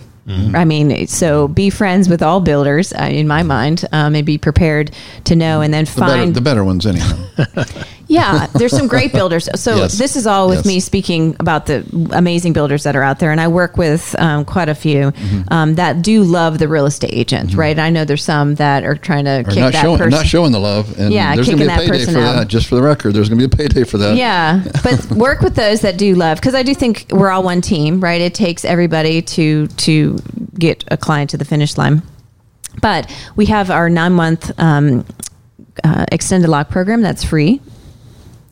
I 0.55 0.65
mean, 0.65 1.07
so 1.07 1.47
be 1.47 1.69
friends 1.69 2.07
with 2.07 2.21
all 2.21 2.39
builders, 2.39 2.93
uh, 2.93 3.09
in 3.11 3.27
my 3.27 3.43
mind, 3.43 3.83
um, 3.91 4.15
and 4.15 4.25
be 4.25 4.37
prepared 4.37 4.91
to 5.25 5.35
know, 5.35 5.61
and 5.61 5.73
then 5.73 5.85
The 5.85 5.99
better, 5.99 6.11
find 6.13 6.35
the 6.35 6.41
better 6.41 6.63
ones, 6.63 6.85
anyhow. 6.85 7.17
yeah, 8.11 8.47
there's 8.53 8.75
some 8.75 8.87
great 8.87 9.11
builders. 9.13 9.47
So 9.55 9.75
Yes. 9.77 9.97
this 9.97 10.15
is 10.15 10.27
all 10.27 10.47
with 10.49 10.59
Yes. 10.59 10.65
me 10.65 10.79
speaking 10.79 11.35
about 11.39 11.65
the 11.65 11.85
amazing 12.11 12.53
builders 12.53 12.83
that 12.83 12.95
are 12.95 13.03
out 13.03 13.19
there, 13.19 13.31
and 13.31 13.39
I 13.39 13.47
work 13.47 13.77
with 13.77 14.15
um, 14.19 14.43
quite 14.45 14.69
a 14.69 14.75
few 14.75 15.11
Mm-hmm. 15.11 15.41
um, 15.53 15.75
that 15.75 16.01
do 16.01 16.23
love 16.23 16.57
the 16.59 16.67
real 16.67 16.85
estate 16.85 17.13
agent, 17.13 17.53
right? 17.55 17.77
I 17.79 17.89
know 17.89 18.03
there's 18.05 18.23
some 18.23 18.55
that 18.55 18.83
are 18.83 18.95
trying 18.95 19.25
to 19.25 19.39
Or 19.39 19.43
kick 19.43 19.59
not 19.59 19.73
that 19.73 19.81
showing, 19.81 19.97
person. 19.97 20.11
not 20.11 20.25
showing 20.25 20.51
the 20.51 20.59
love. 20.59 20.97
And 20.99 21.13
Yeah, 21.13 21.35
there's 21.35 21.47
going 21.47 21.59
to 21.59 21.65
be 21.65 21.71
a 21.71 21.75
payday 21.77 22.05
for 22.05 22.19
out. 22.19 22.35
that. 22.35 22.47
Just 22.47 22.67
for 22.67 22.75
the 22.75 22.81
record, 22.81 23.13
there's 23.13 23.29
going 23.29 23.39
to 23.39 23.47
be 23.47 23.53
a 23.53 23.57
payday 23.57 23.83
for 23.83 23.97
that. 23.99 24.15
Yeah, 24.15 24.63
but 24.83 25.05
work 25.27 25.41
with 25.41 25.55
those 25.55 25.81
that 25.81 25.97
do 25.97 26.15
love 26.15 26.37
because 26.39 26.55
I 26.55 26.63
do 26.63 26.73
think 26.75 27.05
we're 27.11 27.29
all 27.29 27.43
one 27.43 27.61
team, 27.61 27.99
right? 28.01 28.19
It 28.21 28.33
takes 28.33 28.65
everybody 28.65 29.21
to 29.21 29.67
to 29.67 30.17
get 30.59 30.83
a 30.89 30.97
client 30.97 31.29
to 31.31 31.37
the 31.37 31.45
finish 31.45 31.77
line. 31.77 32.01
But 32.81 33.09
we 33.35 33.45
have 33.47 33.69
our 33.69 33.89
nine 33.89 34.13
month 34.13 34.51
um, 34.59 35.05
uh, 35.83 36.05
extended 36.11 36.49
lock 36.49 36.69
program 36.69 37.01
that's 37.01 37.23
free. 37.23 37.61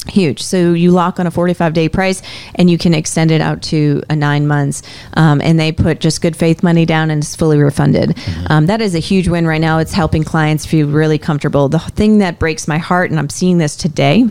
Huge. 0.10 0.41
So 0.41 0.74
you 0.74 0.91
lock 0.91 1.19
on 1.19 1.28
a 1.28 1.32
45 1.32 1.74
day 1.74 1.89
price 1.89 2.22
and 2.56 2.69
you 2.69 2.78
can 2.78 2.93
extend 2.93 3.32
it 3.32 3.41
out 3.41 3.62
to 3.63 4.02
a 4.10 4.15
nine 4.15 4.48
months. 4.48 4.82
Um, 5.13 5.41
and 5.41 5.60
they 5.60 5.72
put 5.72 6.00
just 6.00 6.22
good 6.22 6.36
faith 6.36 6.63
money 6.63 6.86
down 6.86 7.12
and 7.12 7.22
it's 7.22 7.36
fully 7.36 7.58
refunded. 7.60 8.17
Um, 8.48 8.65
that 8.67 8.82
is 8.82 8.95
a 8.95 9.00
huge 9.00 9.28
win 9.28 9.45
right 9.45 9.62
now. 9.62 9.80
It's 9.80 9.93
helping 9.93 10.24
clients 10.24 10.65
feel 10.65 10.88
really 10.88 11.17
comfortable. 11.17 11.69
The 11.69 11.80
thing 11.80 12.19
that 12.19 12.39
breaks 12.39 12.67
my 12.67 12.78
heart, 12.78 13.12
and 13.12 13.19
I'm 13.19 13.30
seeing 13.30 13.58
this 13.58 13.76
today, 13.76 14.26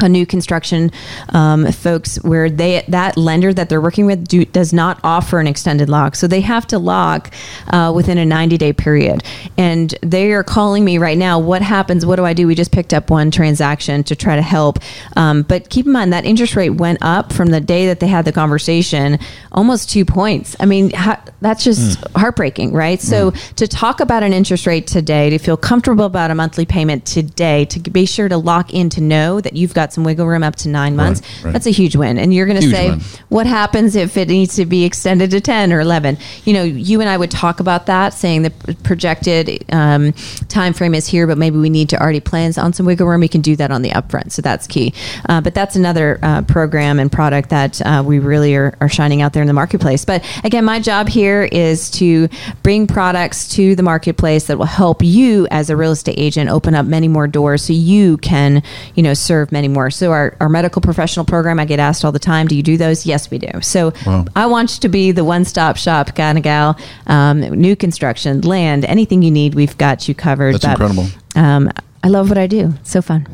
a 0.00 0.08
new 0.08 0.26
construction 0.26 0.90
um, 1.30 1.70
folks 1.72 2.16
where 2.22 2.50
they 2.50 2.84
that 2.88 3.16
lender 3.16 3.52
that 3.52 3.68
they're 3.68 3.80
working 3.80 4.06
with 4.06 4.26
do, 4.26 4.44
does 4.44 4.72
not 4.72 4.98
offer 5.02 5.38
an 5.38 5.46
extended 5.46 5.88
lock. 5.88 6.16
So 6.16 6.26
they 6.26 6.40
have 6.42 6.66
to 6.68 6.78
lock 6.78 7.32
uh, 7.68 7.92
within 7.94 8.18
a 8.18 8.24
90 8.24 8.58
day 8.58 8.72
period. 8.72 9.22
And 9.56 9.94
they 10.02 10.32
are 10.32 10.44
calling 10.44 10.84
me 10.84 10.98
right 10.98 11.18
now 11.18 11.38
what 11.38 11.62
happens? 11.62 12.04
What 12.04 12.16
do 12.16 12.24
i 12.24 12.32
do? 12.32 12.46
We 12.46 12.54
just 12.54 12.72
picked 12.72 12.92
up 12.92 13.10
one 13.10 13.30
transaction 13.30 14.04
to 14.04 14.16
try 14.16 14.36
to 14.36 14.42
help. 14.42 14.78
Um, 15.16 15.42
but 15.42 15.70
keep 15.70 15.86
in 15.86 15.92
mind 15.92 16.12
that 16.12 16.24
interest 16.24 16.56
rate 16.56 16.70
went 16.70 16.98
up 17.02 17.32
from 17.32 17.48
the 17.48 17.60
day 17.60 17.86
that 17.86 18.00
they 18.00 18.08
had 18.08 18.24
the 18.24 18.32
conversation 18.32 19.18
almost 19.52 19.90
two 19.90 20.04
points. 20.04 20.56
I 20.60 20.66
mean 20.66 20.90
ha- 20.90 21.22
that's 21.40 21.64
just 21.64 22.02
heartbreaking 22.16 22.72
right? 22.72 23.00
So 23.00 23.30
to 23.56 23.68
talk 23.68 24.00
about 24.00 24.22
an 24.22 24.32
interest 24.32 24.66
rate 24.66 24.86
today 24.86 25.30
to 25.30 25.38
feel 25.38 25.56
comfortable 25.56 26.04
about 26.04 26.30
a 26.30 26.34
monthly 26.34 26.66
payment 26.66 27.04
today 27.04 27.64
to 27.66 27.80
be 27.80 28.06
sure 28.06 28.28
to 28.28 28.36
lock 28.36 28.72
in 28.72 28.88
to 28.90 29.00
know 29.00 29.40
that 29.40 29.54
you've 29.54 29.74
got 29.74 29.83
some 29.92 30.04
wiggle 30.04 30.26
room 30.26 30.42
up 30.42 30.56
to 30.56 30.68
nine 30.68 30.96
months. 30.96 31.22
right. 31.44 31.52
that's 31.52 31.66
a 31.66 31.70
huge 31.70 31.96
win. 31.96 32.18
And 32.18 32.32
you're 32.32 32.46
going 32.46 32.60
to 32.60 32.70
say 32.70 32.90
win. 32.90 33.00
what 33.28 33.46
happens 33.46 33.96
if 33.96 34.16
it 34.16 34.28
needs 34.28 34.56
to 34.56 34.66
be 34.66 34.84
extended 34.84 35.30
to 35.30 35.40
10 35.40 35.72
or 35.72 35.80
11 35.80 36.18
you 36.44 36.52
know 36.52 36.62
you 36.62 37.00
and 37.00 37.08
i 37.08 37.16
would 37.16 37.30
talk 37.30 37.60
about 37.60 37.86
that 37.86 38.12
saying 38.12 38.42
the 38.42 38.50
projected 38.82 39.64
um, 39.72 40.12
time 40.48 40.72
frame 40.72 40.94
is 40.94 41.06
here 41.06 41.26
but 41.26 41.38
maybe 41.38 41.58
we 41.58 41.70
need 41.70 41.88
to 41.88 42.00
already 42.00 42.20
plan 42.20 42.44
on 42.58 42.72
some 42.72 42.84
wiggle 42.84 43.06
room. 43.06 43.20
We 43.20 43.28
can 43.28 43.40
do 43.40 43.56
that 43.56 43.70
on 43.70 43.82
the 43.82 43.90
upfront 43.90 44.32
so 44.32 44.42
that's 44.42 44.66
key. 44.66 44.92
Uh, 45.28 45.40
but 45.40 45.54
that's 45.54 45.76
another 45.76 46.18
uh, 46.22 46.42
program 46.42 46.98
and 46.98 47.10
product 47.10 47.48
that 47.50 47.80
uh, 47.82 48.02
we 48.04 48.18
really 48.18 48.54
are, 48.54 48.76
are 48.80 48.88
shining 48.88 49.22
out 49.22 49.32
there 49.32 49.42
in 49.42 49.46
the 49.46 49.54
marketplace. 49.54 50.04
But 50.04 50.24
again 50.44 50.64
my 50.64 50.78
job 50.78 51.08
here 51.08 51.48
is 51.50 51.90
to 51.92 52.28
bring 52.62 52.86
products 52.86 53.48
to 53.54 53.74
the 53.74 53.82
marketplace 53.82 54.46
that 54.46 54.58
will 54.58 54.66
help 54.66 55.02
you 55.02 55.48
as 55.50 55.70
a 55.70 55.76
real 55.76 55.92
estate 55.92 56.18
agent 56.18 56.50
open 56.50 56.74
up 56.74 56.86
many 56.86 57.08
more 57.08 57.26
doors 57.26 57.62
so 57.64 57.72
you 57.72 58.16
can 58.18 58.62
you 58.94 59.02
know 59.02 59.14
serve 59.14 59.50
many 59.50 59.68
more 59.68 59.73
so 59.90 60.12
our, 60.12 60.36
our 60.40 60.48
medical 60.48 60.80
professional 60.82 61.24
program 61.24 61.58
i 61.60 61.64
get 61.64 61.78
asked 61.78 62.04
all 62.04 62.12
the 62.12 62.18
time 62.18 62.46
do 62.46 62.56
you 62.56 62.62
do 62.62 62.76
those 62.76 63.04
yes 63.06 63.30
we 63.30 63.38
do 63.38 63.48
so 63.60 63.92
Wow. 64.06 64.24
i 64.36 64.46
want 64.46 64.74
you 64.74 64.80
to 64.80 64.88
be 64.88 65.12
the 65.12 65.24
one-stop 65.24 65.76
shop 65.76 66.14
kind 66.14 66.38
of 66.38 66.44
gal 66.44 66.78
um, 67.06 67.40
new 67.40 67.76
construction 67.76 68.40
land 68.42 68.84
anything 68.84 69.22
you 69.22 69.30
need 69.30 69.54
we've 69.54 69.76
got 69.78 70.08
you 70.08 70.14
covered 70.14 70.54
That's 70.54 70.64
But, 70.64 70.72
incredible. 70.72 71.06
um, 71.36 71.70
i 72.02 72.08
love 72.08 72.28
what 72.28 72.38
i 72.38 72.46
do 72.46 72.72
It's 72.80 72.90
so 72.90 73.02
fun 73.02 73.26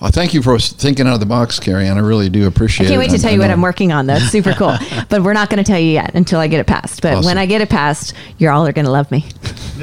Well, 0.00 0.10
thank 0.10 0.32
you 0.32 0.40
for 0.42 0.58
thinking 0.58 1.06
out 1.06 1.12
of 1.12 1.20
the 1.20 1.26
box, 1.26 1.60
Carrie, 1.60 1.86
and 1.86 1.98
I 1.98 2.02
really 2.02 2.30
do 2.30 2.46
appreciate 2.46 2.86
it. 2.86 2.88
I 2.88 2.92
can't 2.92 3.00
wait 3.00 3.08
to 3.08 3.14
And 3.16 3.22
tell 3.22 3.30
I 3.32 3.34
you 3.34 3.40
what 3.40 3.50
I'm 3.50 3.60
working 3.60 3.92
on. 3.92 4.06
though. 4.06 4.14
It's 4.14 4.30
super 4.30 4.54
cool. 4.54 4.74
but 5.10 5.22
we're 5.22 5.34
not 5.34 5.50
going 5.50 5.62
to 5.62 5.70
tell 5.70 5.78
you 5.78 5.90
yet 5.92 6.14
until 6.14 6.40
I 6.40 6.46
get 6.48 6.58
it 6.58 6.66
passed. 6.66 7.02
But 7.02 7.12
Awesome. 7.16 7.26
when 7.26 7.36
I 7.36 7.44
get 7.44 7.60
it 7.60 7.68
passed, 7.68 8.14
you're 8.38 8.50
all 8.50 8.66
are 8.66 8.72
going 8.72 8.86
to 8.86 8.90
love 8.90 9.10
me. 9.10 9.26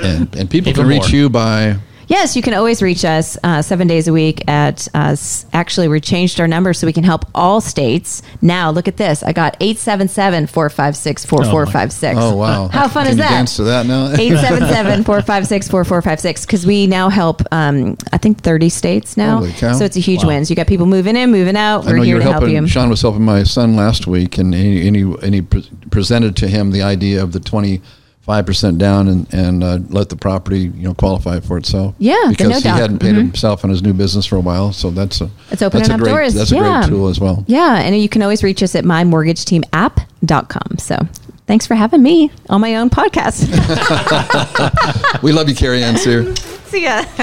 And, 0.01 0.35
and 0.35 0.49
people 0.49 0.69
Even 0.71 0.81
can 0.81 0.87
reach 0.89 1.11
more. 1.11 1.19
you 1.21 1.29
by 1.29 1.77
Yes, 2.07 2.37
you 2.37 2.41
can 2.41 2.53
always 2.53 2.81
reach 2.81 3.03
us 3.03 3.37
uh, 3.43 3.61
seven 3.61 3.85
days 3.87 4.07
a 4.07 4.13
week 4.13 4.47
at 4.49 4.87
us. 4.93 5.45
Actually, 5.51 5.89
we 5.89 5.99
changed 5.99 6.39
our 6.39 6.47
number 6.47 6.73
so 6.73 6.87
we 6.87 6.93
can 6.93 7.03
help 7.03 7.25
all 7.35 7.59
states. 7.59 8.21
Now, 8.41 8.71
look 8.71 8.87
at 8.87 8.95
this. 8.95 9.23
I 9.23 9.33
got 9.33 9.57
877 9.59 10.47
456 10.47 11.25
4456. 11.25 12.17
Oh 12.19 12.35
wow! 12.35 12.67
How 12.69 12.87
fun 12.87 13.03
Can 13.03 13.11
is 13.11 13.17
you 13.17 13.23
that? 13.23 13.29
Dance 13.31 13.55
to 13.57 13.63
that 13.63 13.85
now. 13.85 14.05
877 14.17 15.03
456 15.03 15.67
4456 15.67 16.45
because 16.45 16.65
we 16.65 16.87
now 16.87 17.09
help, 17.09 17.41
um, 17.51 17.97
I 18.13 18.17
think, 18.17 18.39
30 18.41 18.69
states 18.69 19.17
now. 19.17 19.39
Holy 19.39 19.51
cow. 19.51 19.73
So 19.73 19.83
it's 19.83 19.97
a 19.97 19.99
huge 19.99 20.23
Wow. 20.23 20.29
win. 20.29 20.45
So 20.45 20.51
you 20.51 20.55
got 20.55 20.67
people 20.67 20.85
moving 20.85 21.17
in, 21.17 21.29
moving 21.31 21.57
out. 21.57 21.85
I 21.85 21.91
We're 21.91 21.97
know 21.97 22.03
you 22.03 22.05
here 22.07 22.15
were 22.15 22.19
to 22.21 22.31
help 22.31 22.43
helping. 22.43 22.55
you. 22.55 22.67
Sean 22.67 22.89
was 22.89 23.01
helping 23.01 23.25
my 23.25 23.43
son 23.43 23.75
last 23.75 24.07
week, 24.07 24.37
and 24.37 24.53
he 24.53 24.87
and 24.87 24.95
he, 24.95 25.01
and 25.21 25.35
he 25.35 25.41
pre- 25.41 25.69
presented 25.91 26.37
to 26.37 26.47
him 26.47 26.71
the 26.71 26.83
idea 26.83 27.21
of 27.21 27.33
the 27.33 27.41
twenty 27.41 27.81
five 28.27 28.45
percent 28.45 28.77
down 28.77 29.07
and 29.07 29.33
and 29.33 29.63
uh, 29.63 29.79
let 29.89 30.09
the 30.09 30.15
property 30.15 30.59
you 30.75 30.83
know 30.83 30.93
qualify 30.93 31.39
for 31.39 31.57
itself. 31.57 31.95
Yeah, 31.97 32.25
because 32.29 32.49
no 32.49 32.55
he 32.57 32.61
doubt. 32.61 32.79
hadn't 32.79 32.99
paid 32.99 33.15
Mhm. 33.15 33.31
himself 33.31 33.63
in 33.63 33.71
his 33.71 33.81
new 33.81 33.93
business 33.93 34.25
for 34.27 34.35
a 34.35 34.39
while, 34.41 34.71
so 34.73 34.91
that's 34.91 35.19
a 35.21 35.29
It's 35.49 35.61
opening 35.63 35.83
that's 35.83 35.89
a 35.89 35.93
up 35.95 35.99
great, 36.01 36.11
doors. 36.11 36.33
That's 36.35 36.51
a 36.51 36.55
Yeah. 36.55 36.81
great 36.81 36.89
tool 36.95 37.07
as 37.07 37.19
well. 37.19 37.43
Yeah, 37.47 37.77
and 37.77 37.99
you 37.99 38.07
can 38.09 38.21
always 38.21 38.43
reach 38.43 38.61
us 38.61 38.75
at 38.75 38.83
mymortgageteamapp.com. 38.83 40.77
So 40.77 41.07
thanks 41.47 41.65
for 41.65 41.75
having 41.75 42.03
me 42.03 42.29
on 42.49 42.61
my 42.61 42.75
own 42.75 42.89
podcast. 42.91 43.47
We 45.23 45.31
love 45.31 45.49
you, 45.49 45.55
Carrie 45.55 45.83
Ann 45.83 45.97
Sear. 45.97 46.35
See 46.67 46.83
ya. 46.83 47.01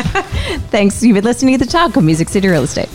thanks. 0.71 1.03
You've 1.03 1.15
been 1.15 1.25
listening 1.25 1.59
to 1.59 1.65
the 1.65 1.71
talk 1.71 1.97
of 1.97 2.03
Music 2.05 2.29
City 2.31 2.49
Real 2.49 2.63
Estate. 2.65 2.89